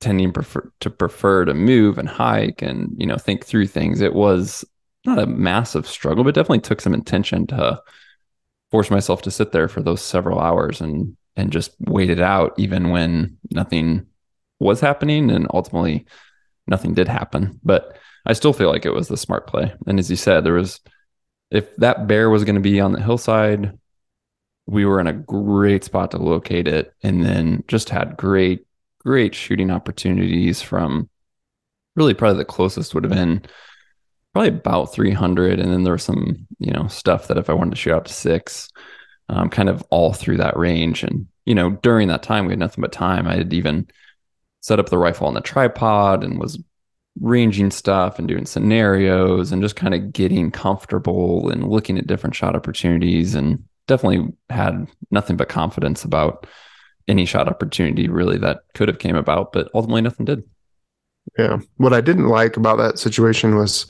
[0.00, 4.14] tending prefer to prefer to move and hike and you know think through things it
[4.14, 4.64] was
[5.04, 7.80] not a massive struggle, but definitely took some intention to
[8.70, 12.52] force myself to sit there for those several hours and and just wait it out,
[12.58, 14.06] even when nothing
[14.58, 16.04] was happening, and ultimately
[16.66, 17.60] nothing did happen.
[17.62, 19.72] But I still feel like it was the smart play.
[19.86, 20.80] And as you said, there was
[21.50, 23.78] if that bear was going to be on the hillside,
[24.66, 28.66] we were in a great spot to locate it, and then just had great,
[28.98, 31.08] great shooting opportunities from
[31.96, 33.42] really probably the closest would have been
[34.38, 37.70] probably about 300 and then there was some you know stuff that if i wanted
[37.70, 38.70] to shoot up to six
[39.28, 41.02] um, kind of all through that range.
[41.02, 43.26] And you know during that time we had nothing but time.
[43.26, 43.88] I had even
[44.60, 46.58] set up the rifle on the tripod and was
[47.20, 52.36] ranging stuff and doing scenarios and just kind of getting comfortable and looking at different
[52.36, 56.46] shot opportunities and definitely had nothing but confidence about
[57.08, 60.42] any shot opportunity really that could have came about but ultimately nothing did.
[61.36, 61.58] Yeah.
[61.76, 63.86] What i didn't like about that situation was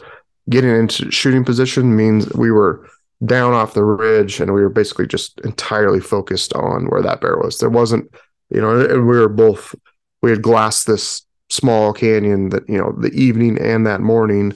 [0.48, 2.88] getting into shooting position means we were
[3.24, 7.36] down off the ridge and we were basically just entirely focused on where that bear
[7.36, 7.58] was.
[7.58, 8.10] There wasn't,
[8.50, 9.74] you know, and we were both,
[10.22, 14.54] we had glassed this small canyon that, you know, the evening and that morning.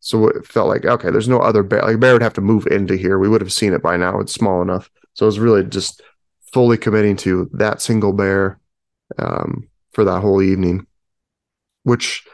[0.00, 1.82] So it felt like, okay, there's no other bear.
[1.82, 3.18] Like bear would have to move into here.
[3.18, 4.18] We would have seen it by now.
[4.18, 4.90] It's small enough.
[5.14, 6.02] So it was really just
[6.52, 8.58] fully committing to that single bear
[9.18, 10.86] um, for that whole evening,
[11.84, 12.24] which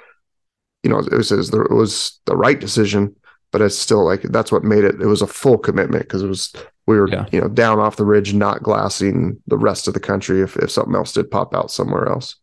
[0.87, 3.12] you know, it was, it was the right decision,
[3.51, 5.01] but it's still like that's what made it.
[5.01, 6.55] It was a full commitment because it was
[6.87, 7.27] we were yeah.
[7.33, 10.70] you know down off the ridge, not glassing the rest of the country if if
[10.70, 12.37] something else did pop out somewhere else.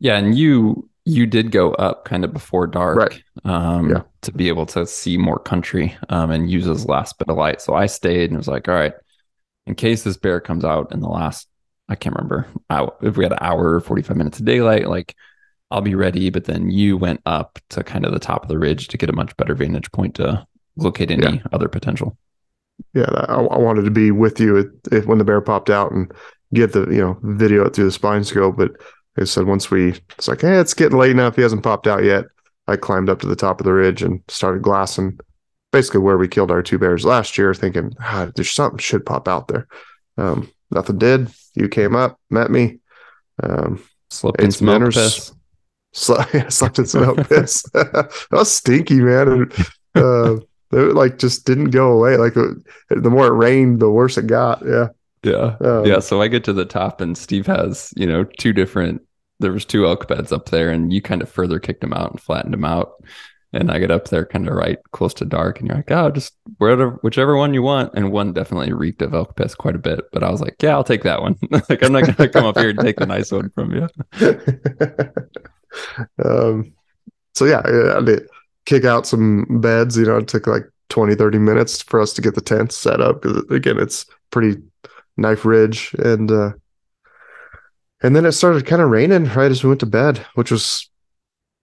[0.00, 3.22] Yeah, and you you did go up kind of before dark, right?
[3.44, 4.02] Um, yeah.
[4.22, 7.60] to be able to see more country um, and use his last bit of light.
[7.60, 8.94] So I stayed and was like, all right,
[9.68, 11.46] in case this bear comes out in the last,
[11.88, 12.48] I can't remember,
[13.02, 15.14] if we had an hour or forty five minutes of daylight, like
[15.72, 16.30] I'll be ready.
[16.30, 19.10] But then you went up to kind of the top of the ridge to get
[19.10, 21.42] a much better vantage point to locate any yeah.
[21.52, 22.16] other potential.
[22.94, 25.92] Yeah, I, I, wanted to be with you if, if, when the bear popped out
[25.92, 26.10] and
[26.52, 28.56] get the you know video it through the spine scope.
[28.56, 31.36] But like I said once we it's like, hey, it's getting late enough.
[31.36, 32.24] He hasn't popped out yet.
[32.66, 35.18] I climbed up to the top of the ridge and started glassing
[35.72, 39.26] basically where we killed our two bears last year, thinking ah, there's something should pop
[39.26, 39.66] out there.
[40.16, 41.28] Um, nothing did.
[41.54, 42.78] You came up, met me.
[43.42, 45.32] Um, Slipped in some piss.
[45.92, 47.62] Slept, slept in snow piss.
[47.74, 49.28] that was stinky, man.
[49.28, 49.52] And,
[49.94, 50.36] uh,
[50.72, 52.16] It like just didn't go away.
[52.16, 54.62] Like the, the more it rained, the worse it got.
[54.66, 54.88] Yeah.
[55.22, 55.56] Yeah.
[55.60, 56.00] Um, yeah.
[56.00, 59.02] So I get to the top and Steve has, you know, two different,
[59.38, 62.10] there was two elk beds up there and you kind of further kicked them out
[62.10, 62.92] and flattened them out.
[63.52, 66.10] And I get up there kind of right close to dark and you're like, oh,
[66.10, 67.92] just whatever, whichever one you want.
[67.94, 70.00] And one definitely reeked of elk piss quite a bit.
[70.10, 71.36] But I was like, yeah, I'll take that one.
[71.50, 73.88] like, I'm not going to come up here and take the nice one from you.
[76.24, 76.72] um,
[77.34, 77.62] so yeah,
[77.96, 78.28] I did
[78.66, 82.22] kick out some beds, you know, it took like 20, 30 minutes for us to
[82.22, 83.22] get the tents set up.
[83.22, 84.60] Cause again, it's pretty
[85.16, 86.52] knife ridge and, uh,
[88.02, 90.90] and then it started kind of raining right as we went to bed, which was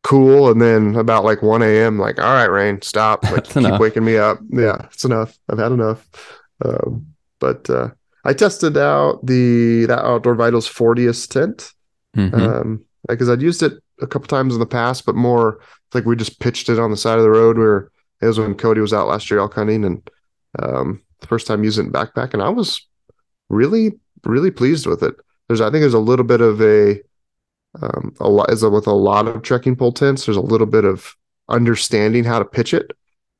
[0.03, 0.49] cool.
[0.49, 3.23] And then about like 1 a.m., like, all right, rain, stop.
[3.31, 3.79] Like, keep enough.
[3.79, 4.39] waking me up.
[4.49, 5.37] Yeah, it's enough.
[5.49, 6.07] I've had enough.
[6.63, 7.07] Um,
[7.39, 7.89] but uh,
[8.25, 11.73] I tested out the that Outdoor Vitals Fortius tent
[12.13, 12.41] because mm-hmm.
[12.41, 15.59] um, I'd used it a couple times in the past, but more
[15.93, 18.55] like we just pitched it on the side of the road where it was when
[18.55, 20.09] Cody was out last year elk hunting and
[20.59, 22.87] um, the first time using backpack, and I was
[23.49, 23.93] really
[24.25, 25.15] really pleased with it.
[25.47, 27.01] There's I think there's a little bit of a
[27.81, 30.25] um, a lot with a lot of trekking pole tents.
[30.25, 31.15] There's a little bit of
[31.49, 32.91] understanding how to pitch it.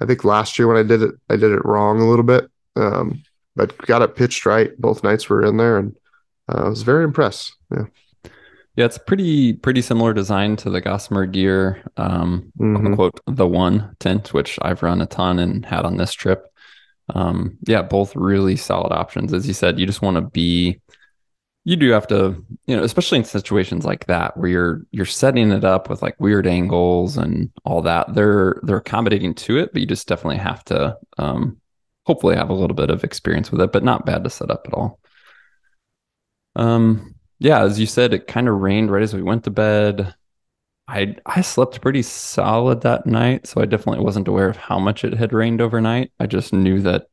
[0.02, 2.50] I think last year when I did it, I did it wrong a little bit,
[2.76, 3.24] um,
[3.56, 4.72] but got it pitched right.
[4.80, 5.96] Both nights were in there, and
[6.48, 7.56] uh, I was very impressed.
[7.72, 7.86] Yeah.
[8.80, 12.94] Yeah, it's pretty pretty similar design to the Gossamer Gear, um, mm-hmm.
[12.94, 16.46] quote the one tent, which I've run a ton and had on this trip.
[17.14, 19.34] Um, yeah, both really solid options.
[19.34, 20.80] As you said, you just want to be
[21.66, 25.52] you do have to, you know, especially in situations like that where you're you're setting
[25.52, 28.14] it up with like weird angles and all that.
[28.16, 31.58] They're they're accommodating to it, but you just definitely have to um
[32.06, 34.66] hopefully have a little bit of experience with it, but not bad to set up
[34.66, 35.02] at all.
[36.56, 40.14] Um yeah, as you said, it kind of rained right as we went to bed.
[40.88, 45.06] I I slept pretty solid that night, so I definitely wasn't aware of how much
[45.06, 46.12] it had rained overnight.
[46.20, 47.08] I just knew that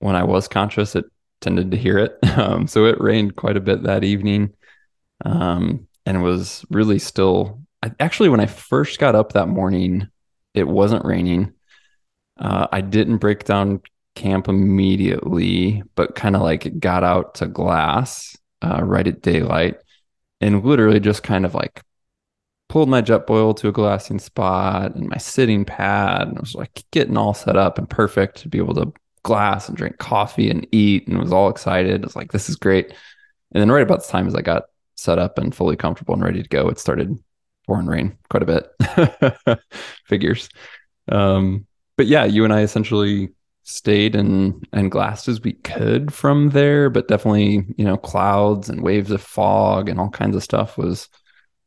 [0.00, 1.06] when I was conscious, it
[1.40, 2.18] tended to hear it.
[2.38, 4.54] Um, so it rained quite a bit that evening,
[5.24, 7.62] um, and was really still.
[7.82, 10.08] I, actually, when I first got up that morning,
[10.54, 11.54] it wasn't raining.
[12.38, 13.82] Uh, I didn't break down
[14.16, 19.76] camp immediately, but kind of like got out to glass uh, right at daylight
[20.40, 21.82] and literally just kind of like
[22.68, 26.84] pulled my Jetboil to a glassing spot and my sitting pad and I was like
[26.92, 28.92] getting all set up and perfect to be able to
[29.22, 32.02] glass and drink coffee and eat and was all excited.
[32.02, 32.94] I was like, this is great.
[33.52, 34.64] And then right about the time as I got
[34.96, 37.18] set up and fully comfortable and ready to go, it started
[37.66, 39.58] pouring rain quite a bit.
[40.06, 40.48] Figures.
[41.08, 43.30] Um, but yeah, you and I essentially
[43.62, 48.82] stayed and and glassed as we could from there, but definitely, you know, clouds and
[48.82, 51.08] waves of fog and all kinds of stuff was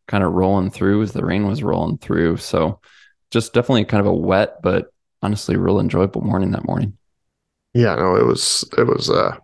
[0.07, 2.37] kind of rolling through as the rain was rolling through.
[2.37, 2.79] So
[3.31, 6.97] just definitely kind of a wet, but honestly real enjoyable morning that morning.
[7.73, 9.37] Yeah, no, it was it was uh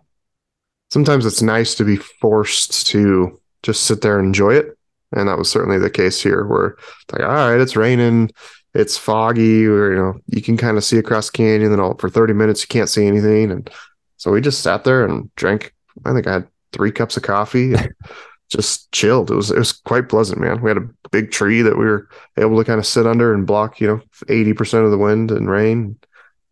[0.90, 4.76] sometimes it's nice to be forced to just sit there and enjoy it.
[5.12, 8.30] And that was certainly the case here where it's like, all right, it's raining
[8.74, 11.96] it's foggy or you know you can kind of see across the canyon and all
[11.96, 13.50] for 30 minutes you can't see anything.
[13.50, 13.70] And
[14.16, 17.74] so we just sat there and drank i think i had three cups of coffee
[17.74, 17.92] and
[18.50, 19.30] just chilled.
[19.30, 20.60] It was it was quite pleasant man.
[20.60, 23.46] We had a big tree that we were able to kind of sit under and
[23.46, 25.96] block you know 80% of the wind and rain.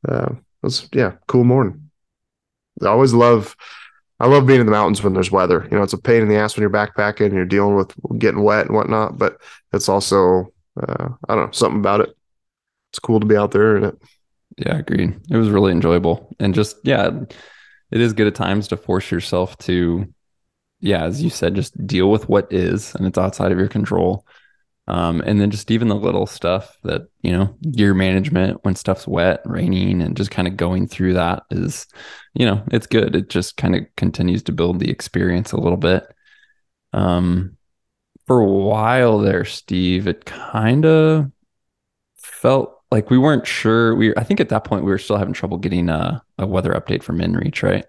[0.08, 1.90] Uh, it was yeah cool morning.
[2.82, 3.56] I always love
[4.20, 5.66] I love being in the mountains when there's weather.
[5.70, 7.94] You know, it's a pain in the ass when you're backpacking and you're dealing with
[8.18, 9.40] getting wet and whatnot, but
[9.72, 12.10] it's also uh, I don't know, something about it.
[12.90, 13.98] It's cool to be out there and it.
[14.56, 15.18] Yeah, agreed.
[15.30, 16.34] It was really enjoyable.
[16.40, 17.10] And just, yeah,
[17.90, 20.12] it is good at times to force yourself to,
[20.80, 24.26] yeah, as you said, just deal with what is and it's outside of your control.
[24.88, 29.06] Um, and then just even the little stuff that, you know, gear management when stuff's
[29.06, 31.86] wet, raining, and just kind of going through that is,
[32.32, 33.14] you know, it's good.
[33.14, 36.06] It just kind of continues to build the experience a little bit.
[36.94, 37.57] Um,
[38.28, 41.32] for a while there, Steve, it kind of
[42.16, 43.94] felt like we weren't sure.
[43.94, 46.72] We I think at that point we were still having trouble getting a, a weather
[46.72, 47.86] update from InReach, right?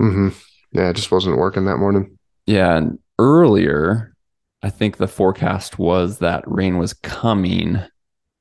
[0.00, 0.28] Mm-hmm.
[0.72, 2.16] Yeah, it just wasn't working that morning.
[2.46, 4.14] Yeah, and earlier,
[4.62, 7.82] I think the forecast was that rain was coming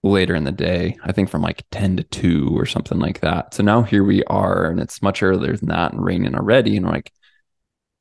[0.03, 0.95] later in the day.
[1.03, 3.55] I think from like ten to two or something like that.
[3.55, 6.77] So now here we are, and it's much earlier than that, and raining already.
[6.77, 7.11] And we're like,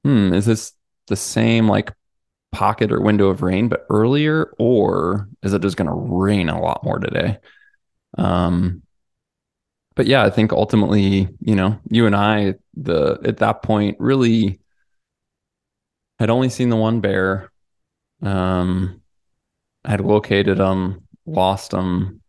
[0.04, 0.72] hmm, is this
[1.06, 1.90] the same like
[2.54, 6.60] pocket or window of rain, but earlier, or is it just going to rain a
[6.60, 7.38] lot more today?
[8.16, 8.82] Um,
[9.96, 14.60] but yeah, I think ultimately, you know, you and I, the at that point, really
[16.18, 17.50] had only seen the one bear.
[18.22, 19.02] Um,
[19.84, 22.22] had located them, lost them,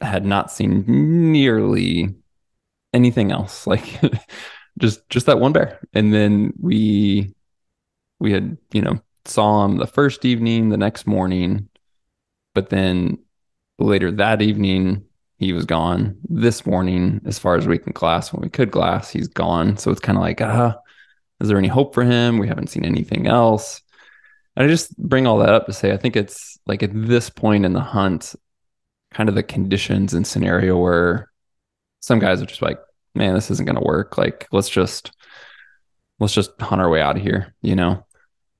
[0.00, 0.84] had not seen
[1.32, 2.14] nearly
[2.92, 3.66] anything else.
[3.68, 4.00] Like
[4.78, 5.80] just just that one bear.
[5.94, 7.34] And then we
[8.20, 11.68] we had, you know, saw him the first evening, the next morning,
[12.54, 13.18] but then
[13.78, 15.04] later that evening
[15.38, 16.16] he was gone.
[16.28, 19.76] This morning, as far as we can glass, when we could glass, he's gone.
[19.76, 20.76] So it's kind of like, ah,
[21.40, 22.38] is there any hope for him?
[22.38, 23.82] We haven't seen anything else.
[24.56, 27.28] And I just bring all that up to say I think it's like at this
[27.28, 28.34] point in the hunt,
[29.12, 31.30] kind of the conditions and scenario where
[32.00, 32.78] some guys are just like,
[33.14, 34.16] man, this isn't going to work.
[34.16, 35.12] Like, let's just
[36.18, 37.54] let's just hunt our way out of here.
[37.60, 38.05] You know,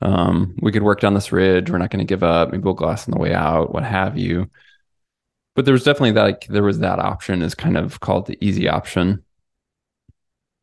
[0.03, 1.71] um, we could work down this ridge.
[1.71, 2.51] We're not going to give up.
[2.51, 4.51] Maybe we'll glass on the way out, what have you.
[5.55, 6.23] But there was definitely that.
[6.23, 9.25] Like, there was that option is kind of called the easy option.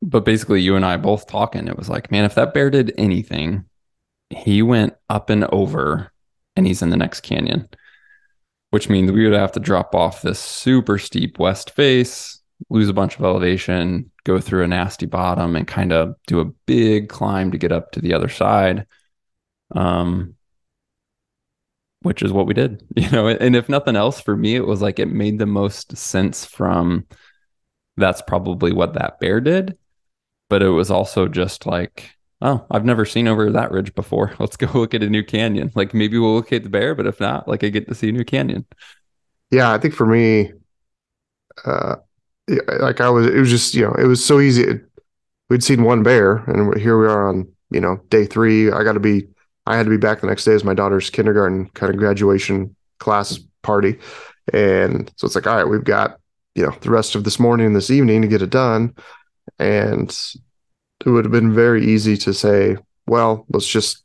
[0.01, 1.67] But basically, you and I both talking.
[1.67, 3.65] It was like, man, if that bear did anything,
[4.29, 6.11] he went up and over,
[6.55, 7.69] and he's in the next canyon
[8.73, 12.93] which means we would have to drop off this super steep west face, lose a
[12.93, 17.51] bunch of elevation, go through a nasty bottom, and kind of do a big climb
[17.51, 18.87] to get up to the other side.
[19.73, 20.35] Um,
[22.01, 23.27] which is what we did, you know.
[23.27, 27.05] And if nothing else, for me, it was like it made the most sense from
[27.97, 29.77] that's probably what that bear did.
[30.49, 32.13] But it was also just like
[32.43, 34.35] oh, I've never seen over that ridge before.
[34.39, 35.71] Let's go look at a new canyon.
[35.73, 38.11] Like maybe we'll locate the bear, but if not, like I get to see a
[38.11, 38.65] new canyon.
[39.49, 40.51] Yeah, I think for me,
[41.65, 41.95] uh,
[42.79, 44.81] like I was, it was just you know, it was so easy.
[45.49, 48.71] We'd seen one bear, and here we are on you know day three.
[48.71, 49.27] I got to be,
[49.65, 52.75] I had to be back the next day as my daughter's kindergarten kind of graduation
[52.99, 53.99] class party,
[54.51, 56.19] and so it's like, all right, we've got
[56.55, 58.93] you know the rest of this morning and this evening to get it done,
[59.59, 60.09] and
[61.05, 64.03] it would have been very easy to say, well, let's just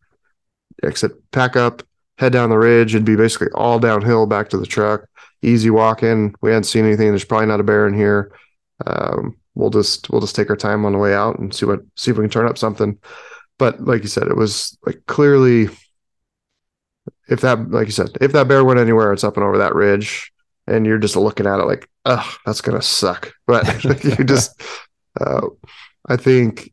[0.82, 1.82] exit, pack up,
[2.18, 2.94] head down the ridge.
[2.94, 5.06] It'd be basically all downhill back to the truck.
[5.42, 6.34] Easy walk in.
[6.40, 7.08] We hadn't seen anything.
[7.08, 8.32] There's probably not a bear in here.
[8.86, 11.80] Um, we'll just we'll just take our time on the way out and see what
[11.96, 12.98] see if we can turn up something.
[13.58, 15.68] But like you said, it was like clearly
[17.28, 19.74] if that like you said, if that bear went anywhere, it's up and over that
[19.74, 20.32] ridge.
[20.66, 23.32] And you're just looking at it like, oh, that's gonna suck.
[23.46, 24.62] But you just
[25.20, 25.46] uh,
[26.06, 26.72] I think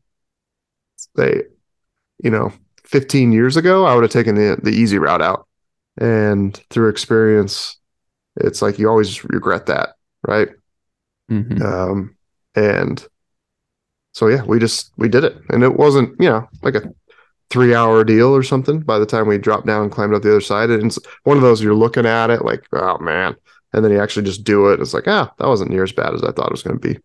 [1.15, 1.43] they,
[2.23, 2.51] you know,
[2.83, 5.47] 15 years ago, I would have taken the, the easy route out.
[5.97, 7.77] And through experience,
[8.35, 9.95] it's like you always regret that,
[10.27, 10.49] right?
[11.31, 11.61] Mm-hmm.
[11.61, 12.17] Um,
[12.53, 13.05] and
[14.15, 16.89] so yeah, we just we did it, and it wasn't you know like a
[17.49, 18.79] three hour deal or something.
[18.79, 21.35] By the time we dropped down and climbed up the other side, and it's one
[21.35, 23.35] of those you're looking at it like oh man,
[23.73, 24.79] and then you actually just do it.
[24.79, 26.87] It's like ah, that wasn't near as bad as I thought it was going to
[26.93, 26.97] be.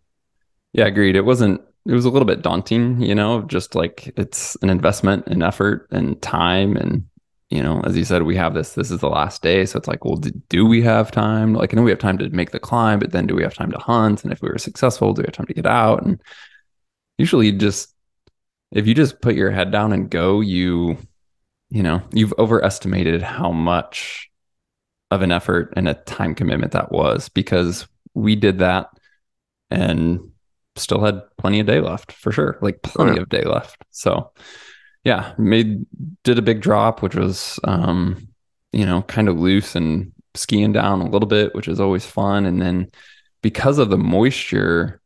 [0.73, 1.17] Yeah, agreed.
[1.17, 5.27] It wasn't it was a little bit daunting, you know, just like it's an investment
[5.27, 6.77] and effort and time.
[6.77, 7.05] And,
[7.49, 9.65] you know, as you said, we have this, this is the last day.
[9.65, 11.55] So it's like, well, do we have time?
[11.55, 13.55] Like, I know we have time to make the climb, but then do we have
[13.55, 14.23] time to hunt?
[14.23, 16.05] And if we were successful, do we have time to get out?
[16.05, 16.21] And
[17.21, 17.95] usually just,
[18.73, 20.97] if you just put your head down and go, you,
[21.68, 24.31] you know, you've overestimated how much
[25.11, 28.89] of an effort and a time commitment that was because we did that
[29.71, 30.21] and
[30.77, 33.23] still had plenty of day left for sure, like plenty oh, yeah.
[33.23, 33.77] of day left.
[33.91, 34.33] So
[35.05, 35.85] yeah, made
[36.25, 38.29] did a big drop, which was um,
[38.73, 42.47] you know, kind of loose and skiing down a little bit, which is always fun.
[42.47, 42.91] And then
[43.43, 45.01] because of the moisture,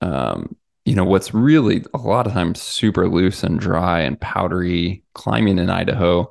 [0.00, 0.56] um,
[0.90, 5.60] you know, what's really a lot of times super loose and dry and powdery climbing
[5.60, 6.28] in Idaho,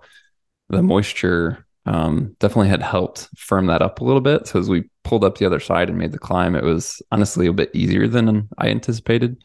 [0.67, 4.47] the moisture um, definitely had helped firm that up a little bit.
[4.47, 7.47] So as we pulled up the other side and made the climb, it was honestly
[7.47, 9.41] a bit easier than I anticipated.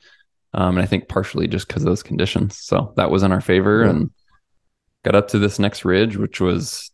[0.52, 2.58] Um, and I think partially just because of those conditions.
[2.58, 3.90] So that was in our favor yeah.
[3.90, 4.10] and
[5.04, 6.90] got up to this next ridge, which was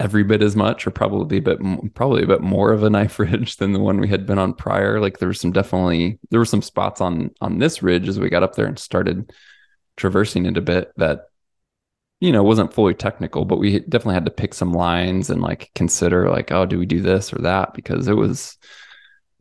[0.00, 1.58] every bit as much or probably a bit
[1.94, 4.52] probably a bit more of a knife ridge than the one we had been on
[4.52, 8.18] prior like there was some definitely there were some spots on on this ridge as
[8.18, 9.30] we got up there and started
[9.96, 11.26] traversing it a bit that
[12.20, 15.70] you know, wasn't fully technical, but we definitely had to pick some lines and like
[15.74, 17.72] consider like, oh, do we do this or that?
[17.72, 18.58] Because it was,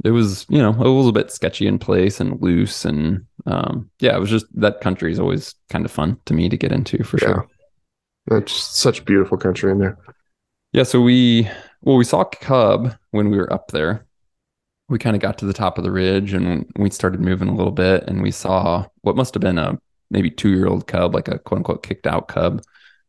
[0.06, 2.86] it was, you know, a little bit sketchy in place and loose.
[2.86, 6.48] And um, yeah, it was just that country is always kind of fun to me
[6.48, 7.28] to get into for yeah.
[7.28, 7.48] sure.
[8.28, 9.98] That's such beautiful country in there.
[10.72, 10.84] Yeah.
[10.84, 11.50] So we,
[11.82, 14.06] well, we saw a Cub when we were up there.
[14.88, 17.56] We kind of got to the top of the ridge and we started moving a
[17.56, 19.80] little bit and we saw what must have been a
[20.12, 22.62] maybe two year old cub, like a quote unquote kicked out cub.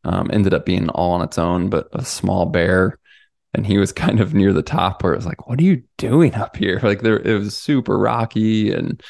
[0.04, 2.98] Um, ended up being all on its own, but a small bear.
[3.52, 5.82] And he was kind of near the top where it was like, what are you
[5.98, 6.80] doing up here?
[6.82, 9.02] Like there, it was super rocky and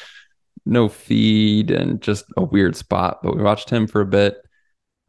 [0.65, 3.19] no feed and just a weird spot.
[3.23, 4.37] But we watched him for a bit,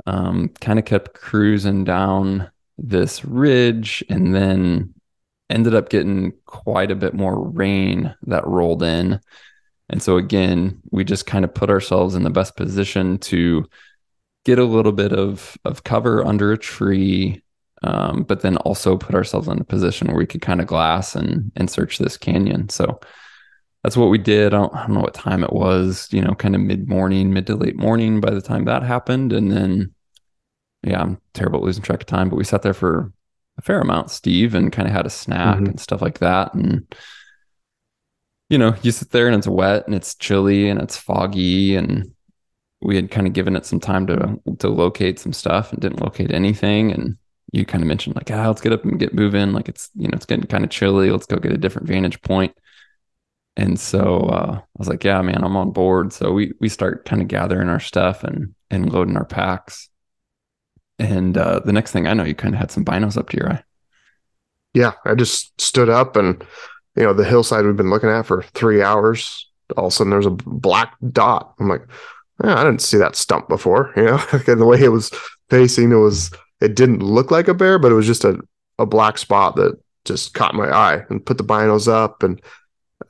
[0.07, 2.51] um, kind of kept cruising down
[2.83, 4.95] this ridge and then
[5.49, 9.21] ended up getting quite a bit more rain that rolled in.
[9.89, 13.67] And so again, we just kind of put ourselves in the best position to
[14.45, 17.43] get a little bit of of cover under a tree,
[17.83, 21.15] um, but then also put ourselves in a position where we could kind of glass
[21.15, 22.69] and and search this canyon.
[22.69, 23.01] So
[23.83, 24.55] that's what we did.
[24.55, 27.33] I don't, I don't know what time it was, you know, kind of mid morning,
[27.33, 29.33] mid to late morning by the time that happened.
[29.33, 29.93] And then,
[30.83, 33.13] yeah, I'm terrible at losing track of time, but we sat there for
[33.59, 35.67] a fair amount, Steve, and kind of had a snack mm-hmm.
[35.67, 36.55] and stuff like that.
[36.55, 36.93] And,
[38.49, 41.77] you know, you sit there and it's wet and it's chilly and it's foggy.
[41.77, 42.13] And
[42.81, 46.03] we had kind of given it some time to, to locate some stuff and didn't
[46.03, 46.93] locate anything.
[46.93, 47.17] And
[47.53, 49.53] you kind of mentioned, like, ah, let's get up and get moving.
[49.53, 51.11] Like, it's, you know, it's getting kind of chilly.
[51.11, 52.55] Let's go get a different vantage point.
[52.55, 52.63] point
[53.57, 56.13] and so uh, I was like, yeah, man, I'm on board.
[56.13, 59.89] So we we start kind of gathering our stuff and and loading our packs.
[61.03, 63.37] And uh, the next thing I know, you kind of had some binos up to
[63.37, 63.63] your eye.
[64.75, 66.43] Yeah, I just stood up and
[66.97, 69.49] you know the hillside we've been looking at for three hours.
[69.77, 71.55] All of a sudden, there's a black dot.
[71.59, 71.83] I'm like,
[72.43, 73.93] I didn't see that stump before.
[73.97, 75.11] You know, and the way it was
[75.51, 76.31] facing, it was
[76.61, 78.41] it didn't look like a bear, but it was just a
[78.79, 82.41] a black spot that just caught my eye and put the binos up and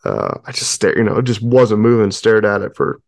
[0.04, 3.00] uh, I just stared, you know, it just wasn't moving, stared at it for,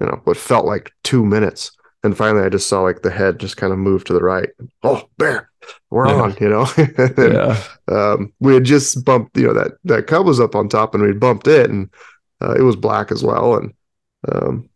[0.00, 1.72] you know, what felt like two minutes.
[2.02, 4.48] And finally, I just saw like the head just kind of move to the right.
[4.82, 5.50] Oh, bear,
[5.90, 6.14] we're yeah.
[6.14, 6.66] on, you know.
[6.76, 7.62] and, yeah.
[7.88, 11.02] Um, we had just bumped, you know, that that cub was up on top, and
[11.02, 11.90] we bumped it, and
[12.40, 13.56] uh, it was black as well.
[13.56, 13.74] And
[14.32, 14.70] um,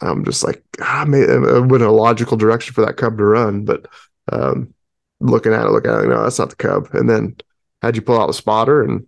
[0.00, 3.64] I'm just like, ah, I went in a logical direction for that cub to run,
[3.64, 3.86] but
[4.30, 4.72] um,
[5.20, 6.88] looking at it, looking at it, no, that's not the cub.
[6.92, 7.36] And then
[7.82, 9.06] had you pull out the spotter, and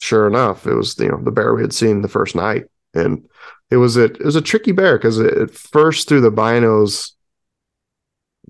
[0.00, 2.64] sure enough, it was you know the bear we had seen the first night,
[2.98, 3.28] and
[3.70, 7.12] it was a it was a tricky bear because at first through the binos,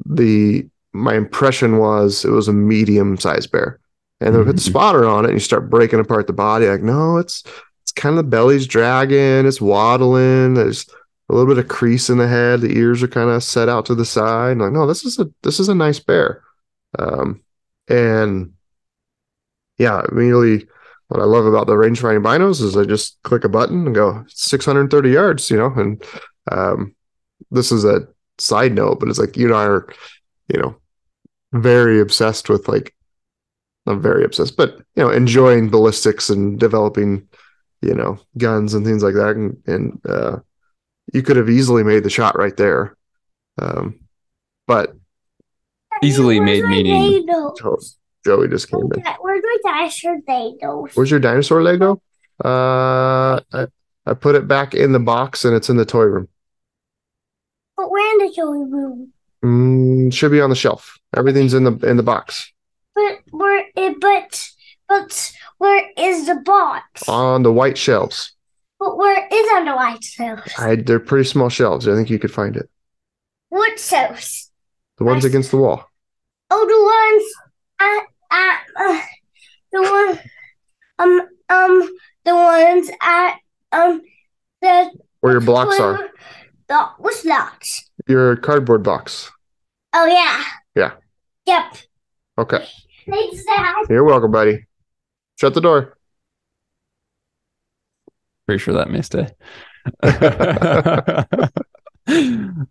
[0.06, 3.80] the my impression was it was a medium sized bear,
[4.20, 4.50] and then mm-hmm.
[4.50, 6.66] put the spotter on it, and you start breaking apart the body.
[6.66, 7.42] Like no, it's
[7.82, 10.54] it's kind of the belly's dragging, it's waddling.
[10.54, 10.86] There's
[11.28, 12.60] a little bit of crease in the head.
[12.60, 14.58] The ears are kind of set out to the side.
[14.58, 16.42] Like no, this is a this is a nice bear,
[16.98, 17.42] um,
[17.88, 18.52] and
[19.78, 20.68] yeah, immediately
[21.08, 24.24] what I love about the rangefinding binos is I just click a button and go
[24.28, 26.02] 630 yards, you know, and
[26.50, 26.94] um,
[27.50, 28.06] this is a
[28.38, 29.88] side note, but it's like you and I are,
[30.48, 30.76] you know,
[31.52, 32.94] very obsessed with like,
[33.86, 37.26] I'm very obsessed, but you know, enjoying ballistics and developing,
[37.80, 39.34] you know, guns and things like that.
[39.34, 40.38] And, and uh,
[41.14, 42.96] you could have easily made the shot right there,
[43.62, 44.00] um,
[44.66, 44.94] but
[46.02, 47.26] easily made meaning.
[48.24, 49.02] Joey just came in.
[49.20, 50.86] Where's my dinosaur Lego?
[50.94, 52.02] Where's your dinosaur Lego?
[52.44, 53.66] Uh, I,
[54.06, 56.28] I put it back in the box and it's in the toy room.
[57.76, 59.12] But where in the toy room?
[59.44, 60.98] Mm, should be on the shelf.
[61.16, 62.52] Everything's in the in the box.
[62.94, 63.64] But where?
[63.76, 64.48] It, but
[64.88, 67.08] but where is the box?
[67.08, 68.34] On the white shelves.
[68.80, 70.52] But where is on the white shelves?
[70.58, 71.86] I, they're pretty small shelves.
[71.86, 72.68] I think you could find it.
[73.48, 74.50] What shelves?
[74.98, 75.84] The ones I, against the wall.
[76.50, 77.34] Oh, the ones
[77.80, 78.00] uh,
[78.30, 79.00] uh,
[79.72, 80.18] the one,
[80.98, 83.36] um, um, the ones at
[83.72, 84.02] um
[84.60, 86.10] the where your blocks are.
[86.68, 87.90] The what's blocks?
[88.06, 89.30] Your cardboard box.
[89.92, 90.44] Oh yeah.
[90.74, 90.92] Yeah.
[91.46, 91.76] Yep.
[92.38, 92.66] Okay.
[93.08, 93.74] Thanks, Dad.
[93.88, 94.66] You're welcome, buddy.
[95.40, 95.96] Shut the door.
[98.46, 99.28] Pretty sure that may stay.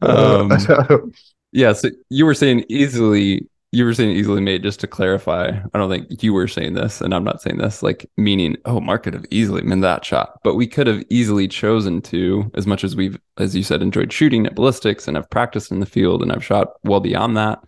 [0.02, 0.52] um,
[1.52, 3.48] yeah, so you were saying easily
[3.78, 7.00] you were saying easily made just to clarify i don't think you were saying this
[7.00, 10.40] and i'm not saying this like meaning oh mark could have easily made that shot
[10.44, 14.12] but we could have easily chosen to as much as we've as you said enjoyed
[14.12, 17.60] shooting at ballistics and i've practiced in the field and i've shot well beyond that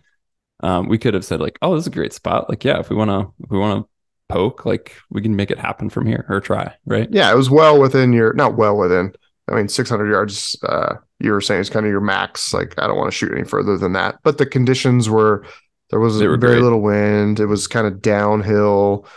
[0.62, 2.49] um, we could have said like oh this is a great spot.
[2.49, 3.89] Like yeah if we want to if we want to
[4.34, 7.07] poke like we can make it happen from here or try right?
[7.12, 9.14] Yeah it was well within your not well within
[9.47, 12.53] i mean 600 yards uh you were saying is kind of your max.
[12.53, 14.20] Like i don't want to shoot any further than that.
[14.24, 15.45] But the conditions were
[15.90, 16.62] there was very great.
[16.62, 17.40] little wind.
[17.40, 19.08] It was kind of downhill,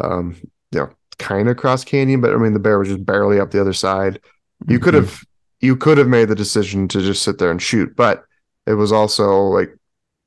[0.00, 0.36] um,
[0.72, 3.50] you know, kind of cross canyon, but I mean, the bear was just barely up
[3.50, 4.20] the other side.
[4.66, 4.84] You mm-hmm.
[4.84, 5.20] could have,
[5.60, 8.24] you could have made the decision to just sit there and shoot, but
[8.66, 9.76] it was also like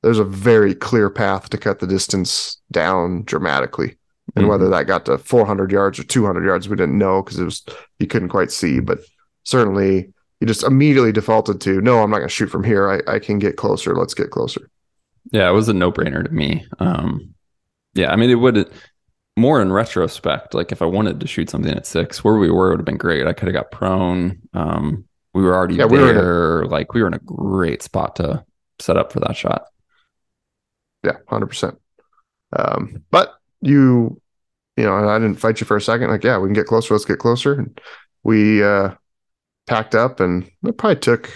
[0.02, 3.96] there's a very clear path to cut the distance down dramatically.
[4.36, 4.50] And mm-hmm.
[4.50, 7.64] whether that got to 400 yards or 200 yards, we didn't know because it was
[7.98, 8.78] you couldn't quite see.
[8.78, 9.00] But
[9.44, 12.88] certainly, you just immediately defaulted to no, I'm not going to shoot from here.
[12.90, 13.96] I, I can get closer.
[13.96, 14.70] Let's get closer.
[15.32, 16.66] Yeah, it was a no brainer to me.
[16.78, 17.34] Um,
[17.94, 18.70] yeah, I mean, it would
[19.36, 20.54] more in retrospect.
[20.54, 22.96] Like if I wanted to shoot something at six, where we were would have been
[22.96, 23.26] great.
[23.26, 24.40] I could have got prone.
[24.54, 25.04] Um,
[25.34, 25.98] we were already yeah, there.
[25.98, 28.44] We were a, like we were in a great spot to
[28.80, 29.64] set up for that shot.
[31.04, 31.78] Yeah, hundred um, percent.
[33.10, 34.20] But you,
[34.76, 36.10] you know, I didn't fight you for a second.
[36.10, 36.94] Like, yeah, we can get closer.
[36.94, 37.54] Let's get closer.
[37.54, 37.80] And
[38.22, 38.94] we uh,
[39.66, 41.30] packed up, and it probably took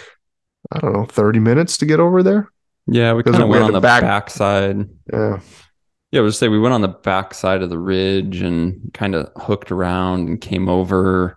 [0.73, 2.51] I don't know thirty minutes to get over there.
[2.93, 4.89] Yeah, we kind of went on the back- backside.
[5.13, 5.41] Yeah,
[6.11, 9.15] Yeah, we'll just say we went on the back side of the ridge and kind
[9.15, 11.37] of hooked around and came over.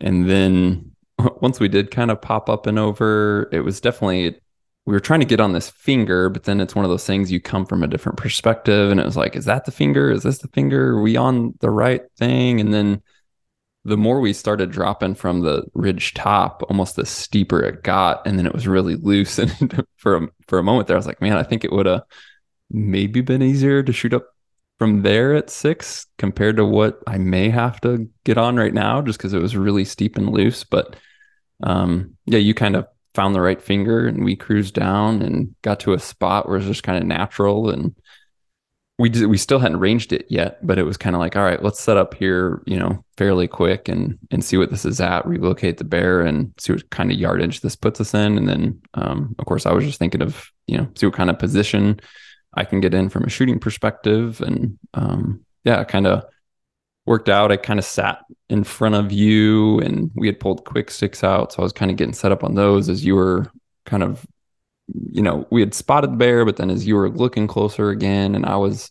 [0.00, 0.92] And then
[1.40, 4.40] once we did kind of pop up and over, it was definitely,
[4.84, 7.30] we were trying to get on this finger, but then it's one of those things
[7.30, 8.90] you come from a different perspective.
[8.90, 10.10] And it was like, is that the finger?
[10.10, 10.96] Is this the finger?
[10.96, 12.60] Are we on the right thing?
[12.60, 13.00] And then
[13.84, 18.24] the more we started dropping from the ridge top, almost the steeper it got.
[18.26, 19.38] And then it was really loose.
[19.38, 21.86] And for a, for a moment there, I was like, man, I think it would
[21.86, 22.02] have
[22.70, 24.26] maybe been easier to shoot up
[24.78, 29.02] from there at six compared to what I may have to get on right now,
[29.02, 30.64] just because it was really steep and loose.
[30.64, 30.96] But
[31.62, 35.80] um, yeah, you kind of found the right finger, and we cruised down and got
[35.80, 37.94] to a spot where it was just kind of natural, and
[38.98, 41.42] we did, we still hadn't ranged it yet, but it was kind of like, all
[41.42, 45.00] right, let's set up here, you know, fairly quick and and see what this is
[45.00, 48.48] at, relocate the bear, and see what kind of yardage this puts us in, and
[48.48, 51.38] then um, of course I was just thinking of you know see what kind of
[51.38, 52.00] position
[52.54, 54.40] I can get in from a shooting perspective.
[54.40, 56.24] And um, yeah, kind of
[57.06, 57.52] worked out.
[57.52, 61.52] I kind of sat in front of you and we had pulled quick sticks out.
[61.52, 63.50] So I was kind of getting set up on those as you were
[63.86, 64.26] kind of,
[64.94, 68.34] you know, we had spotted the bear, but then as you were looking closer again,
[68.34, 68.90] and I was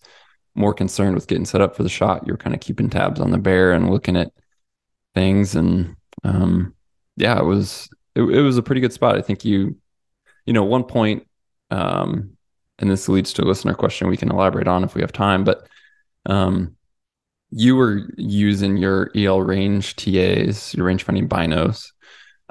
[0.55, 3.19] more concerned with getting set up for the shot, you were kind of keeping tabs
[3.19, 4.31] on the bear and looking at
[5.15, 5.55] things.
[5.55, 6.75] And um,
[7.15, 9.17] yeah, it was, it, it was a pretty good spot.
[9.17, 9.77] I think you,
[10.45, 11.27] you know, one point,
[11.69, 12.37] um,
[12.79, 15.43] and this leads to a listener question we can elaborate on if we have time.
[15.43, 15.67] But
[16.25, 16.75] um,
[17.51, 21.91] you were using your EL range TAs, your range finding binos.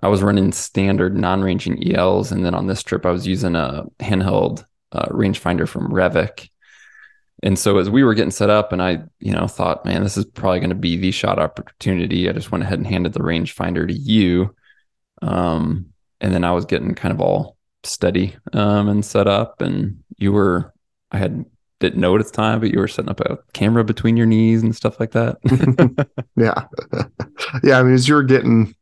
[0.02, 3.84] I was running standard non-ranging ELs, and then on this trip, I was using a
[3.98, 6.48] handheld uh, rangefinder from Revic.
[7.42, 10.16] And so as we were getting set up, and I, you know, thought, man, this
[10.16, 12.28] is probably going to be the shot opportunity.
[12.28, 14.54] I just went ahead and handed the rangefinder to you,
[15.22, 15.86] um,
[16.20, 20.32] and then I was getting kind of all steady um, and set up, and you
[20.32, 20.72] were,
[21.10, 21.44] I had
[21.80, 24.26] didn't know it at the time, but you were setting up a camera between your
[24.26, 25.38] knees and stuff like that.
[26.36, 26.66] yeah,
[27.64, 27.80] yeah.
[27.80, 28.74] I mean, as you were getting,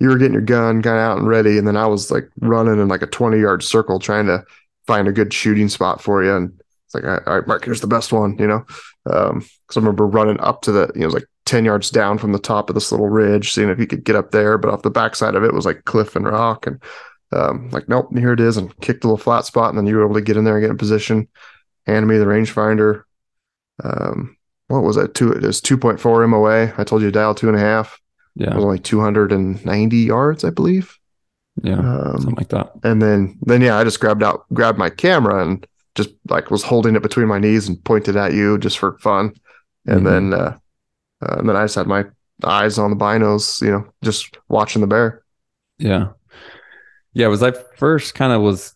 [0.00, 2.80] you were getting your gun of out and ready, and then I was like running
[2.80, 4.44] in like a twenty yard circle trying to
[4.86, 6.52] find a good shooting spot for you, and
[6.86, 8.64] it's like, all right, Mark, here's the best one, you know.
[9.06, 11.90] Um, because I remember running up to the, you know, it was like ten yards
[11.90, 14.58] down from the top of this little ridge, seeing if you could get up there,
[14.58, 16.82] but off the backside of it was like cliff and rock, and
[17.32, 19.96] um, like nope, here it is, and kicked a little flat spot, and then you
[19.96, 21.28] were able to get in there and get in position
[21.86, 23.02] handed me the rangefinder.
[23.82, 24.36] Um,
[24.68, 25.14] what was that?
[25.14, 26.72] Two, it was 2.4 MOA.
[26.76, 28.00] I told you to dial two and a half.
[28.50, 30.98] It yeah, was only 290 yards, I believe.
[31.62, 32.72] yeah, Um, something like that.
[32.82, 36.62] and then, then yeah, I just grabbed out, grabbed my camera and just like was
[36.62, 39.34] holding it between my knees and pointed at you just for fun.
[39.86, 40.04] And Mhm.
[40.04, 40.58] then, uh,
[41.22, 42.04] uh, and then I just had my
[42.44, 45.22] eyes on the binos, you know, just watching the bear.
[45.78, 46.10] Yeah.
[47.12, 48.74] Yeah, was I first kind of was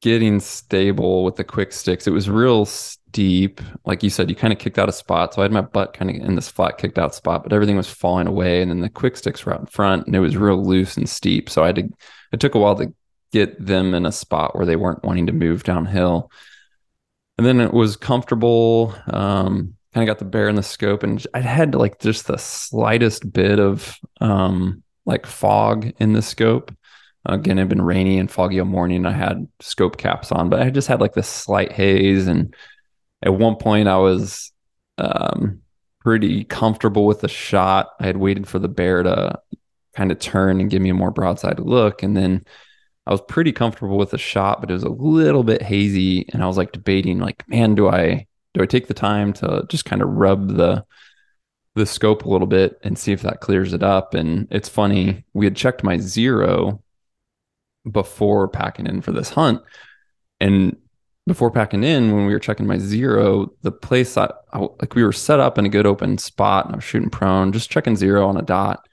[0.00, 2.06] getting stable with the quick sticks.
[2.06, 3.60] It was real steep.
[3.84, 5.34] Like you said, you kind of kicked out a spot.
[5.34, 7.76] So I had my butt kind of in this flat kicked out spot, but everything
[7.76, 8.62] was falling away.
[8.62, 11.08] And then the quick sticks were out in front and it was real loose and
[11.08, 11.50] steep.
[11.50, 11.88] So I had to,
[12.32, 12.94] it took a while to
[13.32, 16.30] get them in a spot where they weren't wanting to move downhill.
[17.36, 18.94] And then it was comfortable.
[19.06, 22.38] Um, kind of got the bear in the scope and I had like just the
[22.38, 26.72] slightest bit of um like fog in the scope.
[27.26, 29.04] Again, it had been rainy and foggy all morning.
[29.04, 32.26] I had scope caps on, but I just had like this slight haze.
[32.26, 32.54] And
[33.22, 34.52] at one point, I was
[34.96, 35.60] um,
[36.00, 37.90] pretty comfortable with the shot.
[38.00, 39.38] I had waited for the bear to
[39.94, 42.02] kind of turn and give me a more broadside look.
[42.02, 42.44] And then
[43.06, 46.26] I was pretty comfortable with the shot, but it was a little bit hazy.
[46.32, 49.64] And I was like debating, like, man, do I do I take the time to
[49.68, 50.84] just kind of rub the
[51.76, 54.14] the scope a little bit and see if that clears it up?
[54.14, 56.82] And it's funny, we had checked my zero
[57.90, 59.62] before packing in for this hunt.
[60.40, 60.76] And
[61.26, 65.04] before packing in, when we were checking my zero, the place I, I like we
[65.04, 67.96] were set up in a good open spot and I was shooting prone, just checking
[67.96, 68.86] zero on a dot.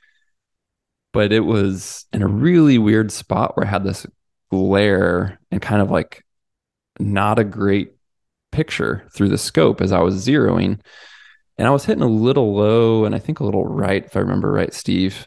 [1.14, 4.06] But it was in a really weird spot where I had this
[4.52, 6.24] glare and kind of like
[7.00, 7.94] not a great
[8.52, 10.80] picture through the scope as I was zeroing.
[11.58, 14.20] And I was hitting a little low and I think a little right, if I
[14.20, 15.26] remember right, Steve.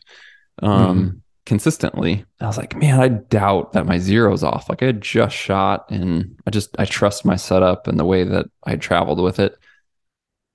[0.62, 2.24] Um, consistently.
[2.40, 4.68] I was like, man, I doubt that my zero's off.
[4.68, 8.22] Like I had just shot and I just I trust my setup and the way
[8.22, 9.56] that I traveled with it.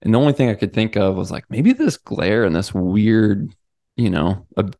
[0.01, 2.73] And the only thing I could think of was like maybe this glare and this
[2.73, 3.53] weird,
[3.97, 4.71] you know, a,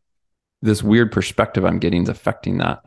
[0.62, 2.80] this weird perspective I'm getting is affecting that.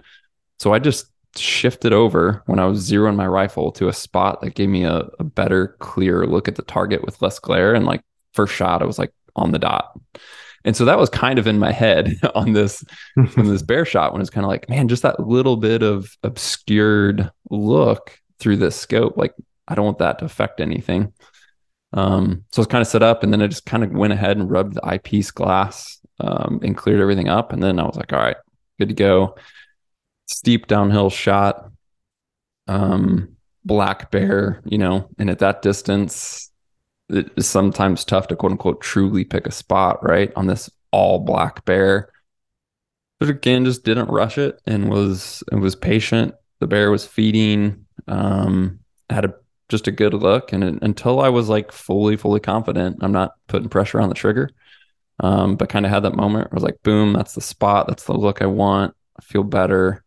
[0.59, 4.55] So I just shifted over when I was zeroing my rifle to a spot that
[4.55, 8.01] gave me a, a better, clear look at the target with less glare and like
[8.33, 10.01] first shot, I was like on the dot.
[10.69, 12.85] And so that was kind of in my head on this
[13.17, 16.15] on this bear shot when it's kind of like, man, just that little bit of
[16.23, 19.17] obscured look through this scope.
[19.17, 19.33] Like,
[19.67, 21.15] I don't want that to affect anything.
[21.95, 24.37] Um, so it's kind of set up, and then I just kind of went ahead
[24.37, 27.55] and rubbed the eyepiece glass um, and cleared everything up.
[27.55, 28.37] And then I was like, all right,
[28.79, 29.37] good to go.
[30.27, 31.71] Steep downhill shot,
[32.67, 36.48] um, black bear, you know, and at that distance,
[37.09, 40.33] it is sometimes tough to quote unquote truly pick a spot, right?
[40.37, 42.11] On this all black bear.
[43.21, 46.35] But again, just didn't rush it and was and was patient.
[46.61, 48.81] The bear was feeding, um,
[49.11, 49.35] had a
[49.69, 50.53] just a good look.
[50.53, 54.15] And it, until I was like fully, fully confident, I'm not putting pressure on the
[54.15, 54.51] trigger.
[55.21, 56.49] Um, but kind of had that moment.
[56.51, 57.89] I was like, boom, that's the spot.
[57.89, 58.95] That's the look I want.
[59.19, 60.05] I feel better,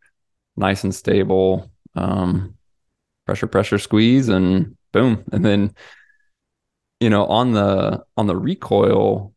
[0.55, 1.69] nice and stable.
[1.95, 2.55] Um,
[3.25, 5.25] pressure, pressure, squeeze, and boom.
[5.33, 5.75] And then,
[7.01, 9.33] you know, on the on the recoil,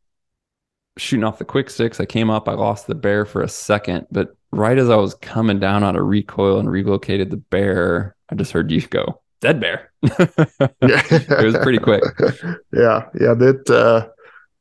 [0.97, 4.07] shooting off the quick sticks, I came up, I lost the bear for a second,
[4.13, 8.35] but right as I was coming down on a recoil and relocated the bear, I
[8.37, 9.91] just heard you go, dead bear.
[10.03, 12.03] it was pretty quick.
[12.73, 13.07] Yeah.
[13.19, 13.35] Yeah.
[13.35, 14.09] That, uh,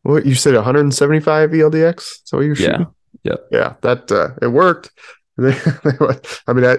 [0.03, 2.21] what you said 175 ELDX?
[2.23, 2.87] So you're shooting?
[3.23, 3.35] Yeah.
[3.51, 3.57] Yeah.
[3.59, 3.73] Yeah.
[3.81, 4.91] That, uh, it worked.
[5.39, 6.77] I mean, I,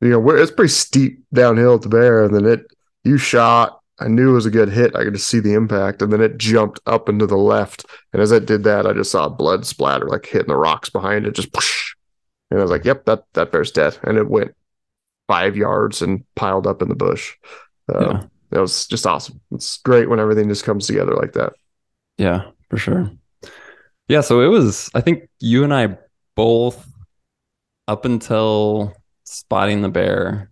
[0.00, 2.24] you know, it's pretty steep downhill to bear.
[2.24, 2.66] And then it,
[3.04, 4.96] you shot, I knew it was a good hit.
[4.96, 6.02] I could just see the impact.
[6.02, 7.86] And then it jumped up and to the left.
[8.12, 11.26] And as it did that, I just saw blood splatter, like hitting the rocks behind
[11.26, 11.94] it, just whoosh.
[12.50, 13.96] And I was like, yep, that, that bear's dead.
[14.02, 14.54] And it went
[15.28, 17.34] five yards and piled up in the bush.
[17.92, 18.22] Uh, yeah.
[18.50, 19.40] That was just awesome.
[19.52, 21.54] It's great when everything just comes together like that.
[22.18, 23.10] Yeah, for sure.
[24.06, 25.96] Yeah, so it was, I think you and I
[26.34, 26.86] both,
[27.88, 30.50] up until spotting the bear,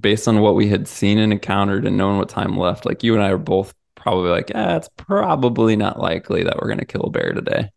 [0.00, 3.14] based on what we had seen and encountered and knowing what time left, like you
[3.14, 6.84] and I are both probably like, eh, it's probably not likely that we're going to
[6.84, 7.70] kill a bear today.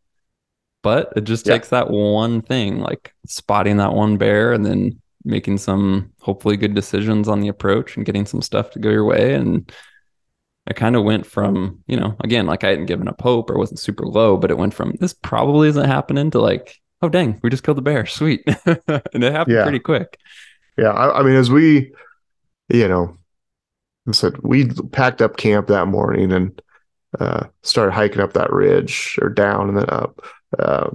[0.84, 1.54] But it just yeah.
[1.54, 6.74] takes that one thing, like spotting that one bear and then making some hopefully good
[6.74, 9.36] decisions on the approach and getting some stuff to go your way.
[9.36, 9.72] And
[10.68, 13.58] I kind of went from, you know, again, like I hadn't given up hope or
[13.58, 17.40] wasn't super low, but it went from this probably isn't happening to like, oh, dang,
[17.44, 18.06] we just killed the bear.
[18.06, 18.44] Sweet.
[18.66, 19.64] and it happened yeah.
[19.64, 20.18] pretty quick.
[20.78, 20.92] Yeah.
[20.92, 21.94] I, I, mean, as we,
[22.74, 23.18] you know,
[24.08, 26.62] I said we packed up camp that morning and
[27.20, 30.22] uh, started hiking up that ridge or down and then up.
[30.58, 30.90] Uh,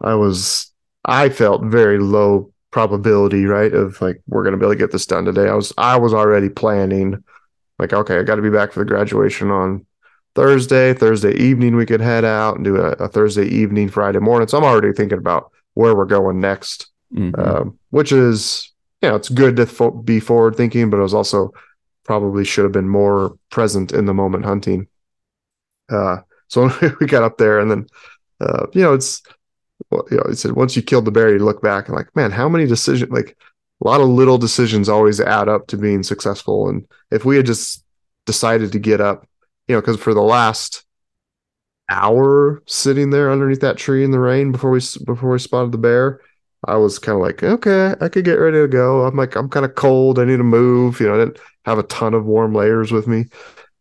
[0.00, 0.72] I was,
[1.04, 3.72] I felt very low probability, right?
[3.72, 5.48] Of like we're gonna be able to get this done today.
[5.48, 7.22] I was I was already planning,
[7.78, 9.86] like, okay, I got to be back for the graduation on
[10.34, 10.92] Thursday.
[10.92, 14.48] Thursday evening we could head out and do a, a Thursday evening, Friday morning.
[14.48, 17.40] So I'm already thinking about where we're going next, mm-hmm.
[17.40, 18.72] um, which is
[19.08, 21.52] know it's good to fo- be forward thinking, but it was also
[22.04, 24.86] probably should have been more present in the moment hunting.
[25.90, 27.86] Uh, so we got up there and then
[28.40, 29.22] uh, you know it's
[29.90, 32.14] well, you know, he said once you killed the bear, you look back and like,
[32.16, 33.10] man, how many decisions?
[33.10, 33.36] Like
[33.82, 36.68] a lot of little decisions always add up to being successful.
[36.68, 37.84] And if we had just
[38.26, 39.26] decided to get up,
[39.68, 40.84] you know, because for the last
[41.90, 45.78] hour sitting there underneath that tree in the rain before we before we spotted the
[45.78, 46.20] bear,
[46.66, 49.04] I was kind of like, okay, I could get ready to go.
[49.04, 50.18] I'm like, I'm kind of cold.
[50.18, 51.00] I need to move.
[51.00, 53.26] You know, I didn't have a ton of warm layers with me,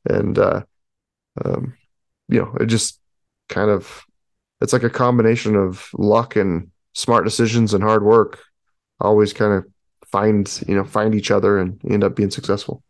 [0.09, 0.63] and uh,
[1.43, 1.75] um,
[2.29, 2.99] you know, it just
[3.49, 4.03] kind of
[4.61, 8.39] it's like a combination of luck and smart decisions and hard work.
[8.99, 9.65] Always kind of
[10.07, 12.83] find you know find each other and end up being successful.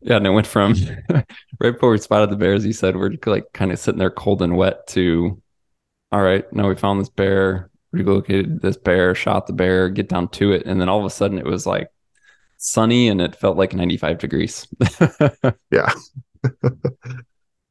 [0.00, 0.74] Yeah, and it went from
[1.10, 1.26] right
[1.60, 2.64] before we spotted the bears.
[2.64, 5.40] You said we're like kind of sitting there cold and wet to,
[6.12, 10.28] all right, now we found this bear, relocated this bear, shot the bear, get down
[10.28, 11.88] to it, and then all of a sudden it was like
[12.58, 14.66] sunny and it felt like 95 degrees.
[15.70, 15.92] yeah.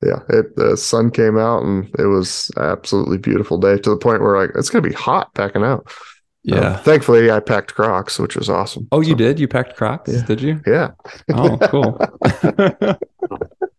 [0.02, 4.22] yeah, it the sun came out and it was absolutely beautiful day to the point
[4.22, 5.86] where like it's gonna be hot packing out.
[6.50, 6.62] Uh, yeah.
[6.62, 8.88] Uh, thankfully, I packed Crocs, which was awesome.
[8.92, 9.40] Oh, you so, did?
[9.40, 10.14] You packed Crocs?
[10.14, 10.26] Yeah.
[10.26, 10.62] Did you?
[10.66, 10.92] Yeah.
[11.34, 11.98] Oh, cool.
[12.24, 12.98] uh,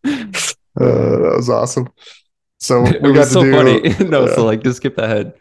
[0.04, 1.88] that was awesome.
[2.58, 4.08] So we it got was so do, funny.
[4.10, 5.32] no, so like just skip ahead.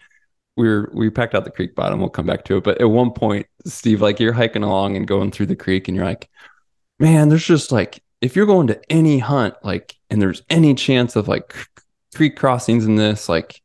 [0.57, 1.99] We were we packed out the creek bottom.
[1.99, 2.63] We'll come back to it.
[2.63, 5.95] But at one point, Steve, like you're hiking along and going through the creek, and
[5.95, 6.29] you're like,
[6.99, 11.15] man, there's just like if you're going to any hunt, like, and there's any chance
[11.15, 11.55] of like
[12.15, 13.61] creek crossings in this, like,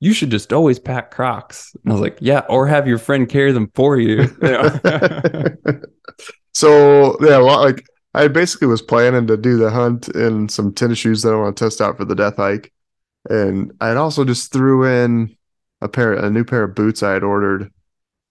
[0.00, 1.74] you should just always pack Crocs.
[1.82, 4.24] And I was like, yeah, or have your friend carry them for you.
[6.52, 7.84] so yeah, like
[8.14, 11.56] I basically was planning to do the hunt in some tennis shoes that I want
[11.56, 12.72] to test out for the death hike,
[13.28, 15.35] and I also just threw in
[15.82, 17.70] a pair, a new pair of boots I had ordered.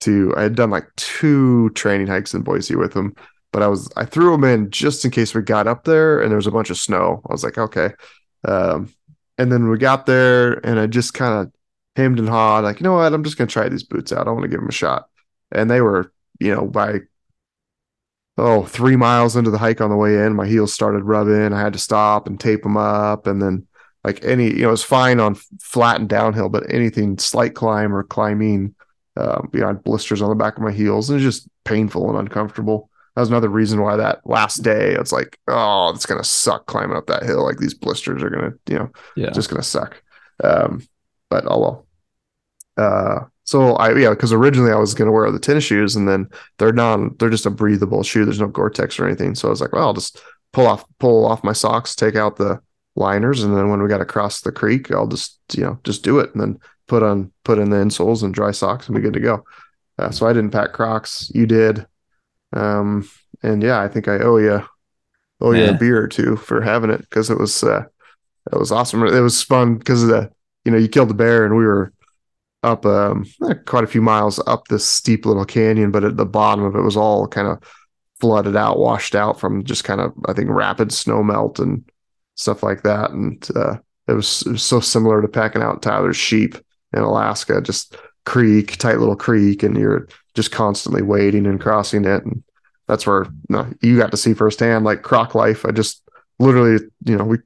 [0.02, 3.16] To I had done like two training hikes in Boise with them,
[3.54, 6.30] but I was I threw them in just in case we got up there and
[6.30, 7.22] there was a bunch of snow.
[7.28, 7.92] I was like, okay,
[8.48, 8.94] Um,
[9.38, 11.54] and then we got there, and I just kind of
[11.96, 13.14] hemmed and hawed, like, you know what?
[13.14, 14.28] I'm just gonna try these boots out.
[14.28, 15.08] I want to give them a shot.
[15.52, 17.02] And they were, you know, by
[18.38, 21.54] oh three miles into the hike on the way in, my heels started rubbing.
[21.54, 23.68] I had to stop and tape them up, and then
[24.06, 28.04] like any, you know, it's fine on flat and downhill, but anything slight climb or
[28.04, 28.76] climbing,
[29.18, 31.50] um, you know, I had blisters on the back of my heels, and it's just
[31.64, 32.90] painful and uncomfortable.
[33.16, 36.98] That was another reason why that last day it's like, oh, it's gonna suck climbing
[36.98, 37.44] up that hill.
[37.44, 39.32] Like these blisters are gonna, you know, Yeah.
[39.32, 40.02] just gonna suck.
[40.44, 40.82] Um,
[41.30, 41.88] but oh well.
[42.78, 46.28] Uh, so I yeah, because originally I was gonna wear the tennis shoes, and then
[46.58, 48.26] they're non, they're just a breathable shoe.
[48.26, 49.34] There's no Gore-Tex or anything.
[49.36, 52.36] So I was like, well, I'll just pull off pull off my socks, take out
[52.36, 52.60] the
[52.96, 56.20] liners, and then when we got across the creek, I'll just you know just do
[56.20, 59.14] it, and then put on put in the insoles and dry socks, and be good
[59.14, 59.44] to go.
[59.98, 61.32] Uh, so I didn't pack Crocs.
[61.34, 61.86] You did.
[62.54, 63.08] Um,
[63.44, 64.64] and yeah, I think I owe you
[65.42, 65.70] owe you Yeah.
[65.72, 67.84] a beer or two for having it because it was uh,
[68.52, 69.04] it was awesome.
[69.06, 70.32] It was fun because of the
[70.64, 71.92] you know you killed the bear and we were
[72.64, 76.26] up um eh, quite a few miles up this steep little canyon, but at the
[76.26, 77.60] bottom of it was all kind of
[78.20, 81.84] flooded out, washed out from just kind of I think rapid snow melt and
[82.36, 83.12] stuff like that.
[83.12, 83.78] And uh,
[84.08, 86.56] it was it was so similar to packing out Tyler's sheep
[86.94, 92.24] in Alaska, just creek, tight little creek, and you're just constantly wading and crossing it.
[92.24, 92.44] And
[92.88, 95.66] that's where no, you got to see firsthand like croc life.
[95.66, 96.04] I just
[96.40, 97.38] literally, you know, we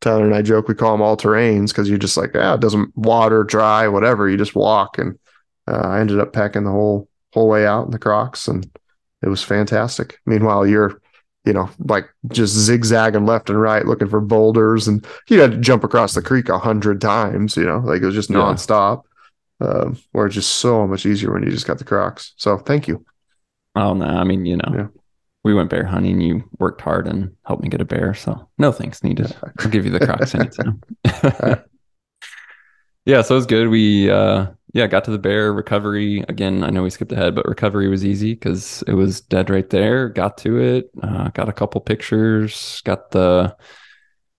[0.00, 2.60] Tyler and I joke we call them all terrains because you're just like, yeah, it
[2.60, 4.28] doesn't water, dry, whatever.
[4.28, 4.98] You just walk.
[4.98, 5.18] And
[5.66, 8.64] uh, I ended up packing the whole whole way out in the Crocs, and
[9.22, 10.20] it was fantastic.
[10.24, 11.00] Meanwhile, you're,
[11.48, 15.56] you know, like just zigzagging left and right looking for boulders, and you had to
[15.58, 17.56] jump across the creek a hundred times.
[17.56, 18.36] You know, like it was just Yeah.
[18.36, 19.02] nonstop.
[19.60, 22.32] Um, where it's just so much easier when you just got the Crocs.
[22.36, 23.04] So thank you.
[23.74, 24.86] Oh no, I mean, you know, Yeah.
[25.42, 26.20] we went bear hunting.
[26.20, 29.34] You worked hard and helped me get a bear, so no thanks needed.
[29.58, 30.80] I'll give you the Crocs anytime.
[33.08, 33.68] yeah, so it was good.
[33.68, 36.62] We uh yeah, got to the bear recovery again.
[36.62, 40.10] I know we skipped ahead, but recovery was easy because it was dead right there.
[40.10, 43.56] Got to it, uh, got a couple pictures, got the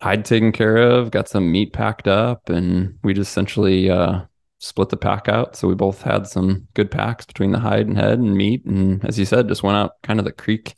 [0.03, 4.21] hide taken care of, got some meat packed up, and we just essentially uh
[4.59, 5.55] split the pack out.
[5.55, 8.65] So we both had some good packs between the hide and head and meat.
[8.65, 10.75] And as you said, just went out kind of the creek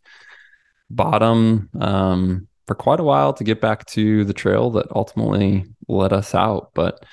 [0.89, 6.13] bottom um, for quite a while to get back to the trail that ultimately let
[6.13, 6.71] us out.
[6.73, 7.03] But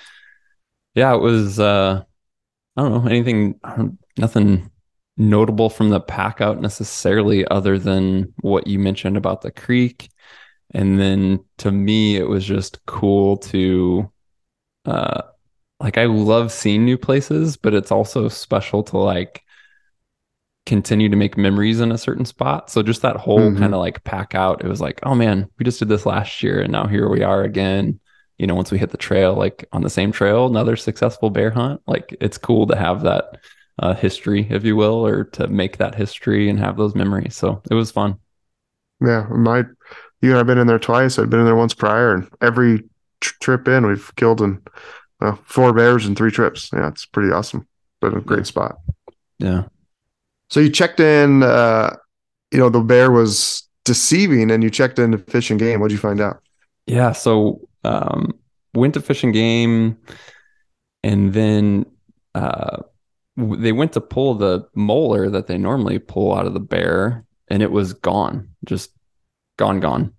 [0.98, 2.02] yeah, it was, uh,
[2.76, 4.70] I don't know, anything, don't- nothing
[5.16, 10.10] notable from the pack out necessarily other than what you mentioned about the creek.
[10.74, 14.10] And then to me, it was just cool to,
[14.84, 15.22] uh,
[15.80, 19.42] like I love seeing new places, but it's also special to like
[20.66, 22.70] continue to make memories in a certain spot.
[22.70, 23.58] So just that whole Mhm.
[23.58, 26.42] kind of like pack out, it was like, oh man, we just did this last
[26.42, 28.00] year and now here we are again.
[28.38, 31.50] You know, once we hit the trail, like on the same trail, another successful bear
[31.50, 31.80] hunt.
[31.86, 33.24] Like it's cool to have that
[33.80, 37.36] uh, history, if you will, or to make that history and have those memories.
[37.36, 38.16] So it was fun.
[39.00, 39.64] Yeah, my
[40.20, 41.18] you and I've been in there twice.
[41.18, 42.84] I'd been in there once prior, and every
[43.20, 44.60] tr- trip in, we've killed in
[45.20, 46.70] uh, four bears in three trips.
[46.72, 47.66] Yeah, it's pretty awesome.
[48.00, 48.42] Been a great Yeah.
[48.44, 48.76] spot.
[49.38, 49.64] Yeah.
[50.50, 51.42] So you checked in.
[51.42, 51.96] Uh,
[52.50, 55.80] you know, the bear was deceiving, and you checked into fish and game.
[55.80, 56.40] What'd you find out?
[56.86, 58.32] Yeah, so um
[58.74, 59.98] went to Fish and Game
[61.02, 61.86] and then
[62.34, 62.82] uh
[63.36, 67.62] they went to pull the molar that they normally pull out of the bear and
[67.62, 68.90] it was gone, just
[69.56, 70.12] gone gone.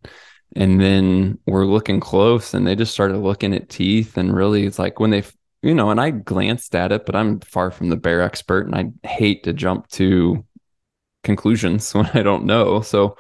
[0.56, 4.80] And then we're looking close and they just started looking at teeth and really it's
[4.80, 5.24] like when they
[5.62, 8.76] you know, and I glanced at it, but I'm far from the bear expert and
[8.76, 10.46] I hate to jump to
[11.24, 12.82] conclusions when I don't know.
[12.82, 13.18] So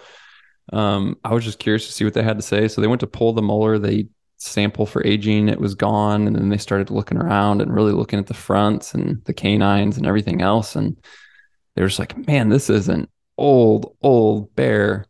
[0.71, 2.67] um, I was just curious to see what they had to say.
[2.67, 4.07] So they went to pull the molar, they
[4.39, 8.19] sample for aging, it was gone, and then they started looking around and really looking
[8.19, 10.75] at the fronts and the canines and everything else.
[10.75, 10.97] And
[11.75, 15.05] they were just like, man, this is an old, old bear.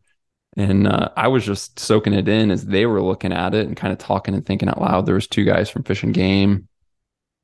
[0.57, 3.77] And uh, I was just soaking it in as they were looking at it and
[3.77, 5.05] kind of talking and thinking out loud.
[5.05, 6.67] There was two guys from Fish and Game,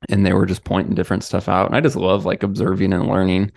[0.08, 1.66] and they were just pointing different stuff out.
[1.66, 3.52] And I just love like observing and learning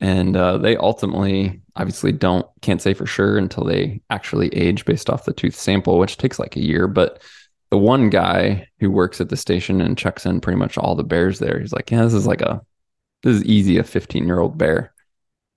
[0.00, 5.08] and uh, they ultimately obviously don't can't say for sure until they actually age based
[5.08, 7.22] off the tooth sample which takes like a year but
[7.70, 11.04] the one guy who works at the station and checks in pretty much all the
[11.04, 12.60] bears there he's like yeah this is like a
[13.22, 14.92] this is easy a 15 year old bear.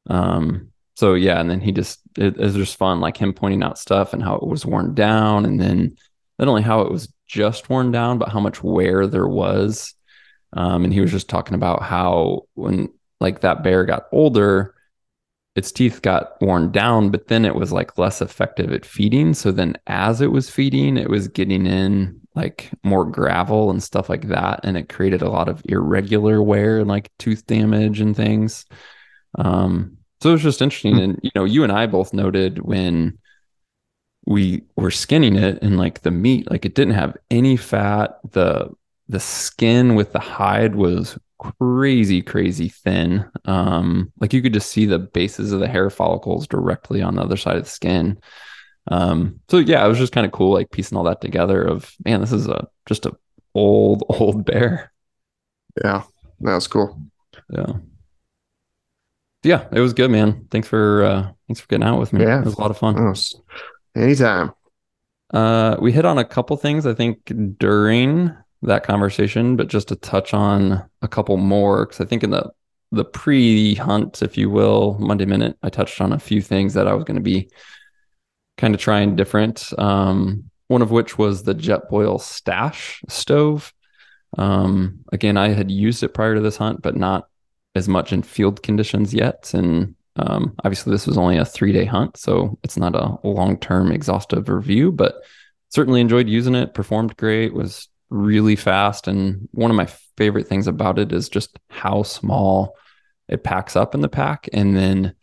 [0.10, 3.64] Um so yeah and then he just it, it was just fun like him pointing
[3.64, 5.95] out stuff and how it was worn down and then
[6.39, 9.93] not only how it was just worn down but how much wear there was.
[10.53, 12.89] Um and he was just talking about how when
[13.20, 14.74] like that bear got older
[15.55, 19.33] its teeth got worn down, but then it was like less effective at feeding.
[19.33, 24.09] So then as it was feeding, it was getting in like more gravel and stuff
[24.09, 24.61] like that.
[24.63, 28.65] And it created a lot of irregular wear and like tooth damage and things.
[29.37, 30.95] Um, so it was just interesting.
[30.95, 31.03] Mm-hmm.
[31.03, 33.17] And, you know, you and I both noted when
[34.25, 38.19] we were skinning it and like the meat, like it didn't have any fat.
[38.31, 38.69] The,
[39.07, 43.25] the skin with the hide was crazy, crazy thin.
[43.45, 47.21] Um, like you could just see the bases of the hair follicles directly on the
[47.21, 48.19] other side of the skin.
[48.87, 51.63] Um, so yeah, it was just kind of cool, like piecing all that together.
[51.63, 53.15] Of man, this is a just a
[53.55, 54.91] old, old bear.
[55.83, 56.03] Yeah,
[56.41, 57.01] that was cool.
[57.49, 57.73] Yeah,
[59.43, 60.47] yeah, it was good, man.
[60.51, 62.23] Thanks for uh, thanks for getting out with me.
[62.23, 63.15] Yeah, it was a lot of fun.
[63.95, 64.53] Anytime.
[65.33, 69.95] Uh, we hit on a couple things I think during that conversation, but just to
[69.95, 72.51] touch on a couple more, because I think in the
[72.91, 76.93] the pre-hunt, if you will, Monday Minute, I touched on a few things that I
[76.93, 77.51] was going to be
[78.57, 79.72] kind of trying different.
[79.78, 83.74] Um, one of which was the Jetboil Stash stove.
[84.38, 87.28] Um, again, I had used it prior to this hunt, but not
[87.76, 89.51] as much in field conditions yet.
[89.53, 93.57] And um, obviously, this was only a three day hunt, so it's not a long
[93.57, 95.16] term exhaustive review, but
[95.70, 96.74] certainly enjoyed using it.
[96.74, 99.07] Performed great, was really fast.
[99.07, 99.88] And one of my
[100.18, 102.76] favorite things about it is just how small
[103.28, 104.49] it packs up in the pack.
[104.53, 105.16] And then,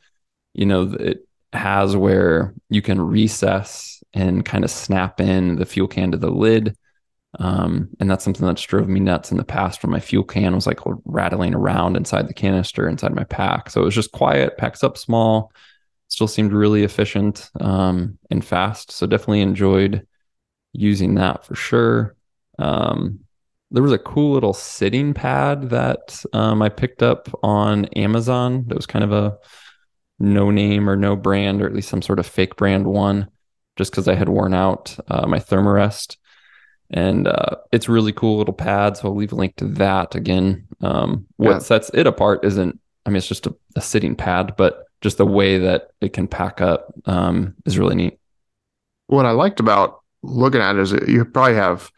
[0.55, 5.89] you know, it has where you can recess and kind of snap in the fuel
[5.89, 6.77] can to the lid.
[7.39, 10.55] Um, and that's something that's drove me nuts in the past when my fuel can
[10.55, 13.69] was like rattling around inside the canister inside my pack.
[13.69, 15.53] So it was just quiet, packs up small,
[16.09, 18.93] still seemed really efficient um, and fast.
[18.93, 20.07] So definitely enjoyed
[20.73, 22.17] using that for sure.
[22.59, 23.21] Um,
[23.71, 28.65] there was a cool little sitting pad that um, I picked up on Amazon.
[28.69, 29.37] That was kind of a
[30.19, 33.29] no name or no brand, or at least some sort of fake brand one,
[33.77, 36.17] just because I had worn out uh, my Thermarest.
[36.91, 38.97] And uh, it's really cool little pad.
[38.97, 40.69] So I'll leave a link to that again.
[40.81, 41.59] Um, what yeah.
[41.59, 45.27] sets it apart isn't, I mean, it's just a, a, sitting pad, but just the
[45.27, 48.19] way that it can pack up um, is really neat.
[49.09, 51.91] What I liked about looking at it is you probably have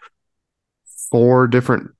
[1.11, 1.91] four different,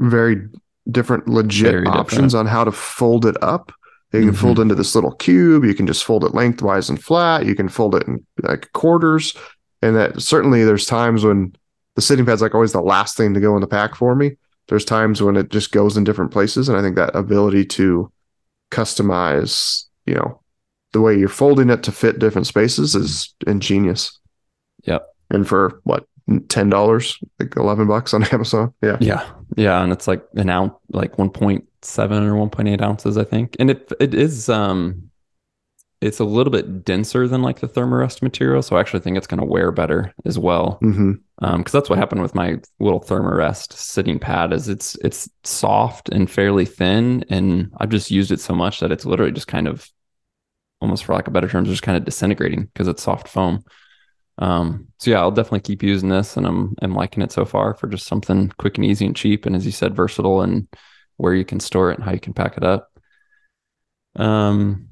[0.00, 0.48] very
[0.90, 2.48] different legit very options different.
[2.48, 3.72] on how to fold it up.
[4.12, 4.40] You can mm-hmm.
[4.40, 5.64] fold into this little cube.
[5.64, 7.46] You can just fold it lengthwise and flat.
[7.46, 9.34] You can fold it in like quarters.
[9.82, 11.56] And that certainly there's times when
[11.96, 14.36] the sitting pad's like always the last thing to go in the pack for me.
[14.68, 16.68] There's times when it just goes in different places.
[16.68, 18.10] And I think that ability to
[18.70, 20.40] customize, you know,
[20.92, 24.18] the way you're folding it to fit different spaces is ingenious.
[24.84, 25.06] Yep.
[25.30, 26.06] And for what
[26.48, 28.72] ten dollars, like eleven bucks on Amazon.
[28.82, 32.68] Yeah, yeah, yeah, and it's like an ounce, like one point seven or one point
[32.68, 35.10] eight ounces, I think, and it it is um,
[36.00, 39.26] it's a little bit denser than like the Thermarest material, so I actually think it's
[39.26, 40.78] going to wear better as well.
[40.82, 41.12] Mm-hmm.
[41.40, 46.08] Um, because that's what happened with my little Thermarest sitting pad is it's it's soft
[46.10, 49.66] and fairly thin, and I've just used it so much that it's literally just kind
[49.66, 49.90] of
[50.80, 53.64] almost for lack of better terms, just kind of disintegrating because it's soft foam.
[54.38, 57.74] Um, so yeah, I'll definitely keep using this, and I'm I'm liking it so far
[57.74, 60.68] for just something quick and easy and cheap, and as you said, versatile and
[61.16, 62.90] where you can store it and how you can pack it up.
[64.16, 64.88] Um,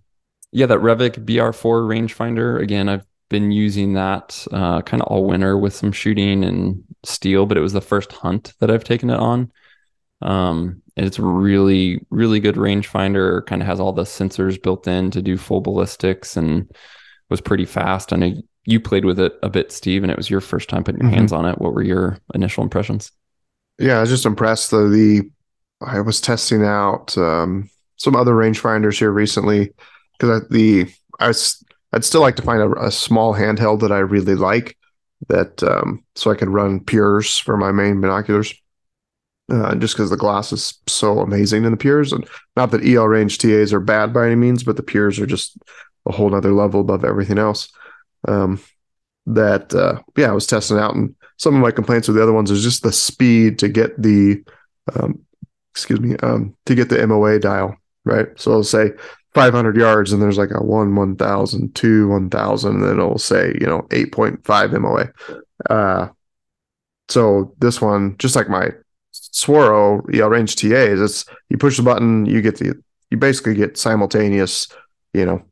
[0.53, 5.57] yeah, that Revic BR4 rangefinder again, I've been using that uh, kind of all winter
[5.57, 9.19] with some shooting and steel, but it was the first hunt that I've taken it
[9.19, 9.51] on.
[10.21, 13.45] Um, and it's really really good rangefinder.
[13.47, 16.71] Kind of has all the sensors built in to do full ballistics and
[17.31, 18.13] was pretty fast.
[18.13, 18.35] I know
[18.65, 21.11] you played with it a bit, Steve, and it was your first time putting your
[21.11, 21.19] mm-hmm.
[21.19, 21.61] hands on it.
[21.61, 23.11] What were your initial impressions?
[23.79, 24.71] Yeah, I was just impressed.
[24.71, 25.31] The, the
[25.85, 29.73] I was testing out um, some other rangefinders here recently
[30.19, 30.87] because the
[31.19, 34.77] I was I'd still like to find a, a small handheld that I really like
[35.29, 38.55] that um, so I could run pures for my main binoculars.
[39.51, 43.07] Uh, just because the glass is so amazing in the pures, and not that EL
[43.07, 45.59] range TAs are bad by any means, but the pures are just
[46.07, 47.71] a whole other level above everything else
[48.29, 48.61] um,
[49.27, 52.33] that uh, yeah I was testing out, and some of my complaints with the other
[52.33, 54.43] ones is just the speed to get the
[54.95, 55.21] um,
[55.73, 58.29] excuse me um, to get the MOA dial right.
[58.37, 58.93] So I'll say
[59.35, 63.67] 500 yards, and there's like a one 1,000, two 1,000, and then it'll say you
[63.67, 65.13] know 8.5 MOA.
[65.71, 66.09] Uh,
[67.09, 68.71] so this one, just like my
[69.13, 73.77] Swaro EL range TAs, it's you push the button, you get the you basically get
[73.77, 74.69] simultaneous,
[75.13, 75.43] you know,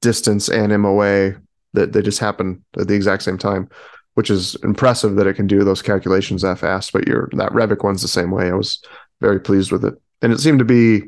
[0.00, 1.34] distance and MOA
[1.72, 3.68] that they just happen at the exact same time,
[4.14, 6.92] which is impressive that it can do those calculations that fast.
[6.92, 8.50] But your that Revic one's the same way.
[8.50, 8.82] I was
[9.20, 11.02] very pleased with it, and it seemed to be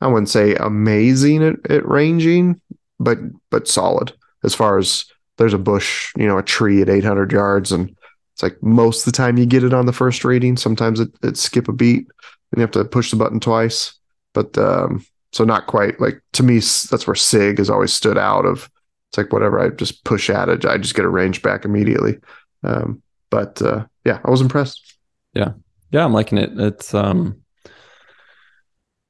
[0.00, 2.60] I wouldn't say amazing at, at ranging
[3.00, 3.18] but
[3.50, 4.12] but solid
[4.44, 5.04] as far as
[5.38, 7.96] there's a bush, you know, a tree at 800 yards, and
[8.34, 10.56] it's like most of the time you get it on the first reading.
[10.56, 13.94] Sometimes it, it skip a beat, and you have to push the button twice.
[14.34, 16.56] But um, so not quite like to me.
[16.56, 18.44] That's where Sig has always stood out.
[18.44, 18.68] Of
[19.10, 22.18] it's like whatever I just push at it, I just get a range back immediately.
[22.62, 24.96] Um, but uh, yeah, I was impressed.
[25.34, 25.52] Yeah,
[25.90, 26.50] yeah, I'm liking it.
[26.58, 27.42] It's um,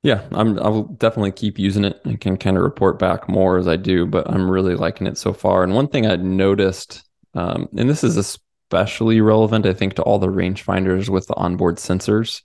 [0.03, 0.59] yeah, I'm.
[0.59, 3.77] I will definitely keep using it and can kind of report back more as I
[3.77, 4.07] do.
[4.07, 5.65] But I'm really liking it so far.
[5.65, 10.19] And one thing I noticed, um, and this is especially relevant, I think, to all
[10.19, 12.43] the rangefinders with the onboard sensors,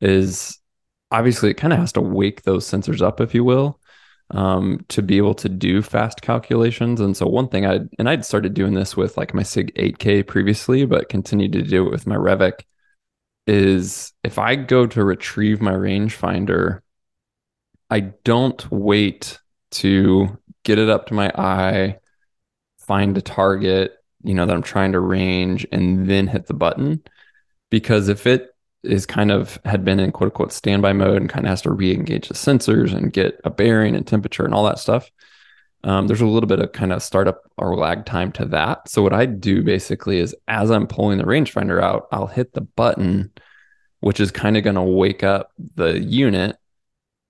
[0.00, 0.58] is
[1.10, 3.80] obviously it kind of has to wake those sensors up, if you will,
[4.30, 7.00] um, to be able to do fast calculations.
[7.00, 10.26] And so one thing I and I'd started doing this with like my Sig 8K
[10.26, 12.62] previously, but continued to do it with my Revic
[13.46, 16.80] is if I go to retrieve my rangefinder,
[17.90, 19.38] I don't wait
[19.72, 21.98] to get it up to my eye,
[22.78, 27.02] find a target, you know, that I'm trying to range, and then hit the button.
[27.70, 28.53] Because if it
[28.84, 31.72] is kind of had been in quote unquote standby mode and kind of has to
[31.72, 35.10] re-engage the sensors and get a bearing and temperature and all that stuff,
[35.84, 38.88] um, there's a little bit of kind of startup or lag time to that.
[38.88, 42.62] So what I do basically is as I'm pulling the rangefinder out, I'll hit the
[42.62, 43.30] button,
[44.00, 46.56] which is kind of going to wake up the unit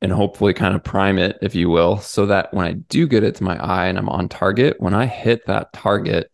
[0.00, 3.24] and hopefully kind of prime it, if you will, so that when I do get
[3.24, 6.30] it to my eye and I'm on target, when I hit that target,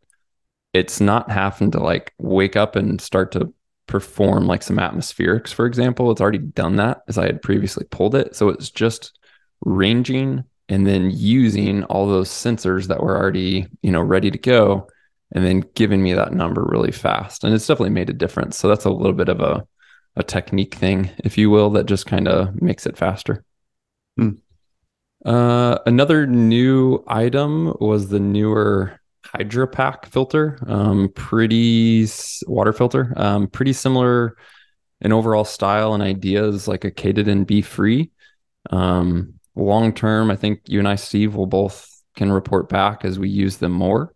[0.72, 3.52] it's not having to like wake up and start to
[3.90, 6.10] perform like some atmospherics, for example.
[6.10, 8.34] It's already done that as I had previously pulled it.
[8.36, 9.18] So it's just
[9.62, 14.88] ranging and then using all those sensors that were already, you know, ready to go
[15.32, 17.42] and then giving me that number really fast.
[17.42, 18.56] And it's definitely made a difference.
[18.56, 19.66] So that's a little bit of a,
[20.14, 23.44] a technique thing, if you will, that just kind of makes it faster.
[24.16, 24.30] Hmm.
[25.24, 32.06] Uh, another new item was the newer Hydrapak filter, um, pretty
[32.46, 34.36] water filter, um, pretty similar
[35.00, 38.10] in overall style and ideas like a Katadyn BeFree.
[38.70, 43.18] Um, long term, I think you and I, Steve, will both can report back as
[43.18, 44.12] we use them more.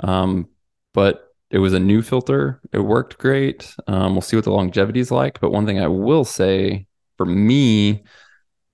[0.00, 0.48] Um,
[0.92, 2.60] but it was a new filter.
[2.72, 3.74] It worked great.
[3.86, 5.40] Um, we'll see what the longevity is like.
[5.40, 6.86] But one thing I will say
[7.16, 8.02] for me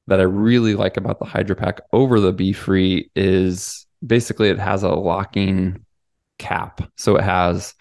[0.07, 4.90] that I really like about the Hydrapak over the BeFree is basically it has a
[4.90, 5.84] locking
[6.38, 6.90] cap.
[6.96, 7.74] So it has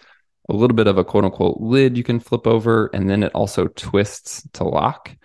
[0.48, 3.32] a little bit of a quote unquote lid you can flip over, and then it
[3.34, 5.16] also twists to lock.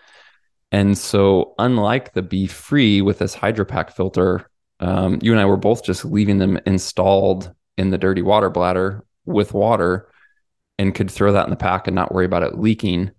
[0.71, 5.83] And so, unlike the BeFree with this Hydrapak filter, um, you and I were both
[5.83, 10.09] just leaving them installed in the dirty water bladder with water
[10.77, 13.11] and could throw that in the pack and not worry about it leaking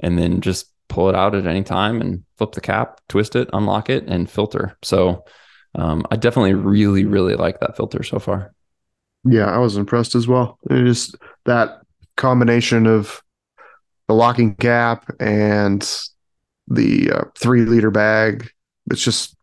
[0.00, 3.48] and then just pull it out at any time and flip the cap, twist it,
[3.52, 4.76] unlock it, and filter.
[4.82, 5.24] So,
[5.74, 8.52] um, I definitely really, really like that filter so far.
[9.24, 10.58] Yeah, I was impressed as well.
[10.70, 11.14] Is
[11.44, 11.82] that
[12.16, 13.22] combination of
[14.08, 15.82] the locking cap and
[16.68, 18.50] the uh, three liter bag.
[18.90, 19.36] It's just,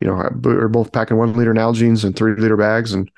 [0.00, 3.10] you know, we're both packing one liter Nalgene's and three liter bags and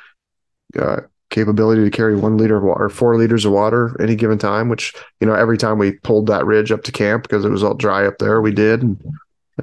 [0.79, 1.01] uh,
[1.31, 4.95] capability to carry one liter of water, four liters of water any given time, which,
[5.21, 7.75] you know, every time we pulled that ridge up to camp because it was all
[7.75, 8.83] dry up there, we did.
[8.83, 9.03] And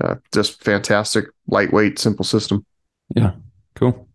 [0.01, 2.65] uh, just fantastic, lightweight, simple system.
[3.15, 3.31] Yeah.
[3.75, 4.07] Cool.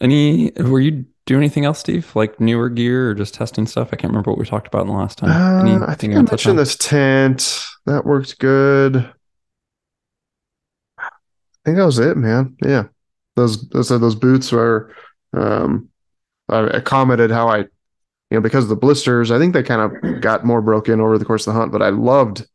[0.00, 2.14] Any were you do anything else, Steve?
[2.14, 3.90] Like newer gear or just testing stuff?
[3.92, 5.30] I can't remember what we talked about in the last time.
[5.30, 7.62] Uh, I think I mentioned this tent.
[7.86, 8.96] That worked good.
[10.98, 11.08] I
[11.64, 12.56] think that was it, man.
[12.64, 12.84] Yeah.
[13.36, 14.94] Those those those boots were
[15.32, 15.88] um
[16.48, 17.58] I commented how I
[18.32, 21.18] you know, because of the blisters, I think they kind of got more broken over
[21.18, 22.46] the course of the hunt, but I loved,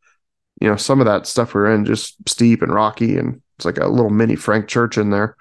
[0.60, 3.66] you know, some of that stuff we are in just steep and rocky and it's
[3.66, 5.36] like a little mini Frank Church in there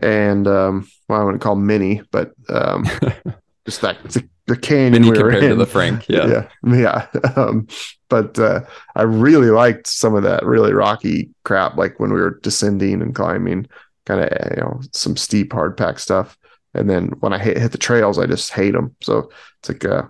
[0.00, 2.84] and um, well, I wouldn't call mini, but um,
[3.66, 5.50] just that the, the canyon mini we compared in.
[5.50, 7.06] to the Frank, yeah, yeah, yeah.
[7.36, 7.66] Um,
[8.08, 8.60] but uh,
[8.96, 13.14] I really liked some of that really rocky crap, like when we were descending and
[13.14, 13.68] climbing,
[14.06, 16.36] kind of you know some steep hard pack stuff.
[16.72, 18.94] And then when I hit hit the trails, I just hate them.
[19.02, 20.04] So it's like, uh,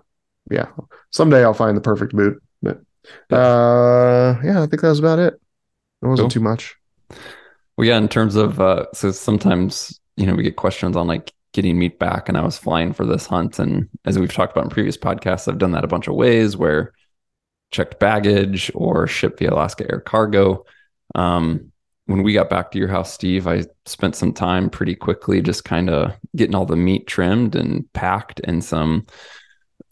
[0.50, 0.66] yeah,
[1.10, 2.42] someday I'll find the perfect boot.
[2.62, 2.80] But
[3.30, 5.34] uh, yeah, I think that was about it.
[6.02, 6.30] It wasn't cool.
[6.30, 6.76] too much.
[7.80, 11.32] Well, yeah, in terms of uh, so sometimes you know we get questions on like
[11.54, 14.64] getting meat back, and I was flying for this hunt, and as we've talked about
[14.64, 16.92] in previous podcasts, I've done that a bunch of ways where
[17.70, 20.66] checked baggage or shipped via Alaska Air Cargo.
[21.14, 21.72] Um,
[22.04, 25.64] when we got back to your house, Steve, I spent some time pretty quickly just
[25.64, 29.06] kind of getting all the meat trimmed and packed in some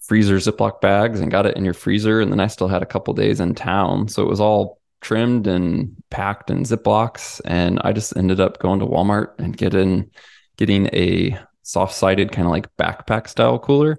[0.00, 2.20] freezer Ziploc bags and got it in your freezer.
[2.20, 4.08] And then I still had a couple days in town.
[4.08, 7.40] So it was all trimmed and packed in Ziplocs.
[7.44, 10.10] And I just ended up going to Walmart and getting
[10.56, 13.98] getting a soft sided kind of like backpack style cooler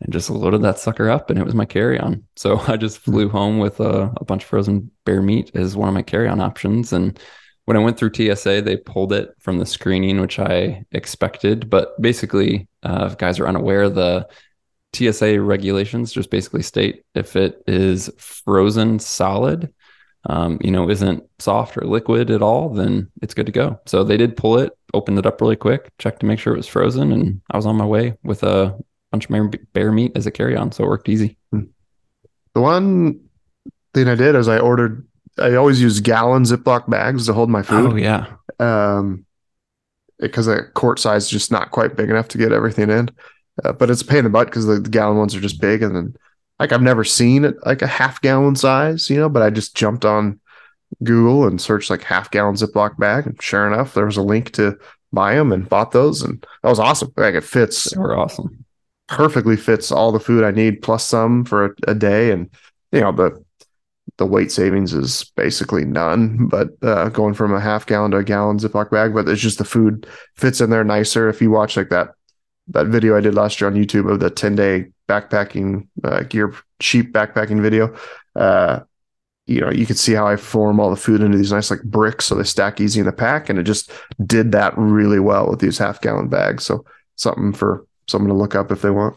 [0.00, 2.24] and just loaded that sucker up and it was my carry on.
[2.36, 3.12] So I just hmm.
[3.12, 6.28] flew home with a, a, bunch of frozen bear meat as one of my carry
[6.28, 6.92] on options.
[6.92, 7.18] And
[7.64, 11.68] when I went through TSA, they pulled it from the screening, which I expected.
[11.68, 14.26] But basically, uh, if guys are unaware, the
[14.94, 19.72] TSA regulations just basically state if it is frozen solid,
[20.26, 23.80] um, you know, isn't soft or liquid at all, then it's good to go.
[23.86, 26.58] So they did pull it, opened it up really quick, checked to make sure it
[26.58, 28.76] was frozen, and I was on my way with a
[29.10, 30.72] bunch of bear meat as a carry on.
[30.72, 31.36] So it worked easy.
[31.52, 31.64] Hmm.
[32.54, 33.20] The one
[33.94, 35.06] thing I did is I ordered,
[35.38, 37.92] I always use gallon Ziploc bags to hold my food.
[37.92, 38.26] Oh, yeah.
[38.58, 39.24] Um,
[40.18, 43.08] because a quart size is just not quite big enough to get everything in.
[43.64, 45.60] Uh, but it's a pain in the butt because the, the, gallon ones are just
[45.60, 45.82] big.
[45.82, 46.16] And then,
[46.58, 49.76] like, I've never seen it like a half gallon size, you know, but I just
[49.76, 50.40] jumped on
[51.04, 53.26] Google and searched like half gallon Ziploc bag.
[53.26, 54.78] And sure enough, there was a link to
[55.12, 56.22] buy them and bought those.
[56.22, 57.12] And that was awesome.
[57.16, 57.92] Like, it fits.
[57.92, 58.64] They were awesome.
[59.06, 62.30] Perfectly fits all the food I need plus some for a, a day.
[62.30, 62.50] And,
[62.92, 63.42] you know, the,
[64.16, 68.24] the weight savings is basically none, but uh, going from a half gallon to a
[68.24, 71.28] gallon Ziploc bag, but it's just the food fits in there nicer.
[71.28, 72.10] If you watch like that
[72.70, 76.54] that video I did last year on YouTube of the 10 day backpacking uh, gear
[76.80, 77.94] cheap backpacking video.
[78.36, 78.80] Uh,
[79.46, 81.82] you know, you could see how I form all the food into these nice like
[81.82, 83.48] bricks so they stack easy in the pack.
[83.48, 83.90] And it just
[84.26, 86.64] did that really well with these half gallon bags.
[86.64, 86.84] So
[87.16, 89.16] something for someone to look up if they want.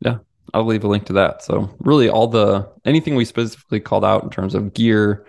[0.00, 0.18] Yeah.
[0.54, 1.42] I'll leave a link to that.
[1.42, 5.26] So really all the anything we specifically called out in terms of gear,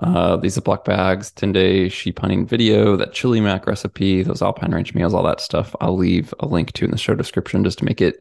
[0.00, 4.72] uh, these Ziploc bags, 10 day sheep hunting video, that chili mac recipe, those alpine
[4.72, 5.74] ranch meals, all that stuff.
[5.80, 8.16] I'll leave a link to in the show description just to make it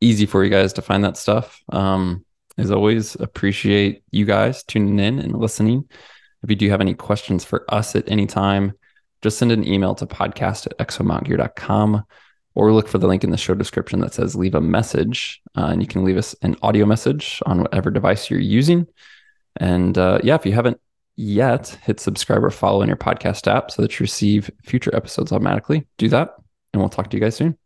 [0.00, 1.60] easy for you guys to find that stuff.
[1.70, 2.24] Um,
[2.56, 5.88] as always, appreciate you guys tuning in and listening.
[6.42, 8.72] If you do have any questions for us at any time,
[9.22, 12.04] just send an email to podcast at exomountgear.com
[12.54, 15.40] or look for the link in the show description that says leave a message.
[15.56, 18.86] Uh, and you can leave us an audio message on whatever device you're using.
[19.56, 20.80] And uh, yeah, if you haven't
[21.18, 25.32] yet, hit subscribe or follow in your podcast app so that you receive future episodes
[25.32, 25.86] automatically.
[25.98, 26.36] Do that,
[26.72, 27.58] and we'll talk to you guys soon.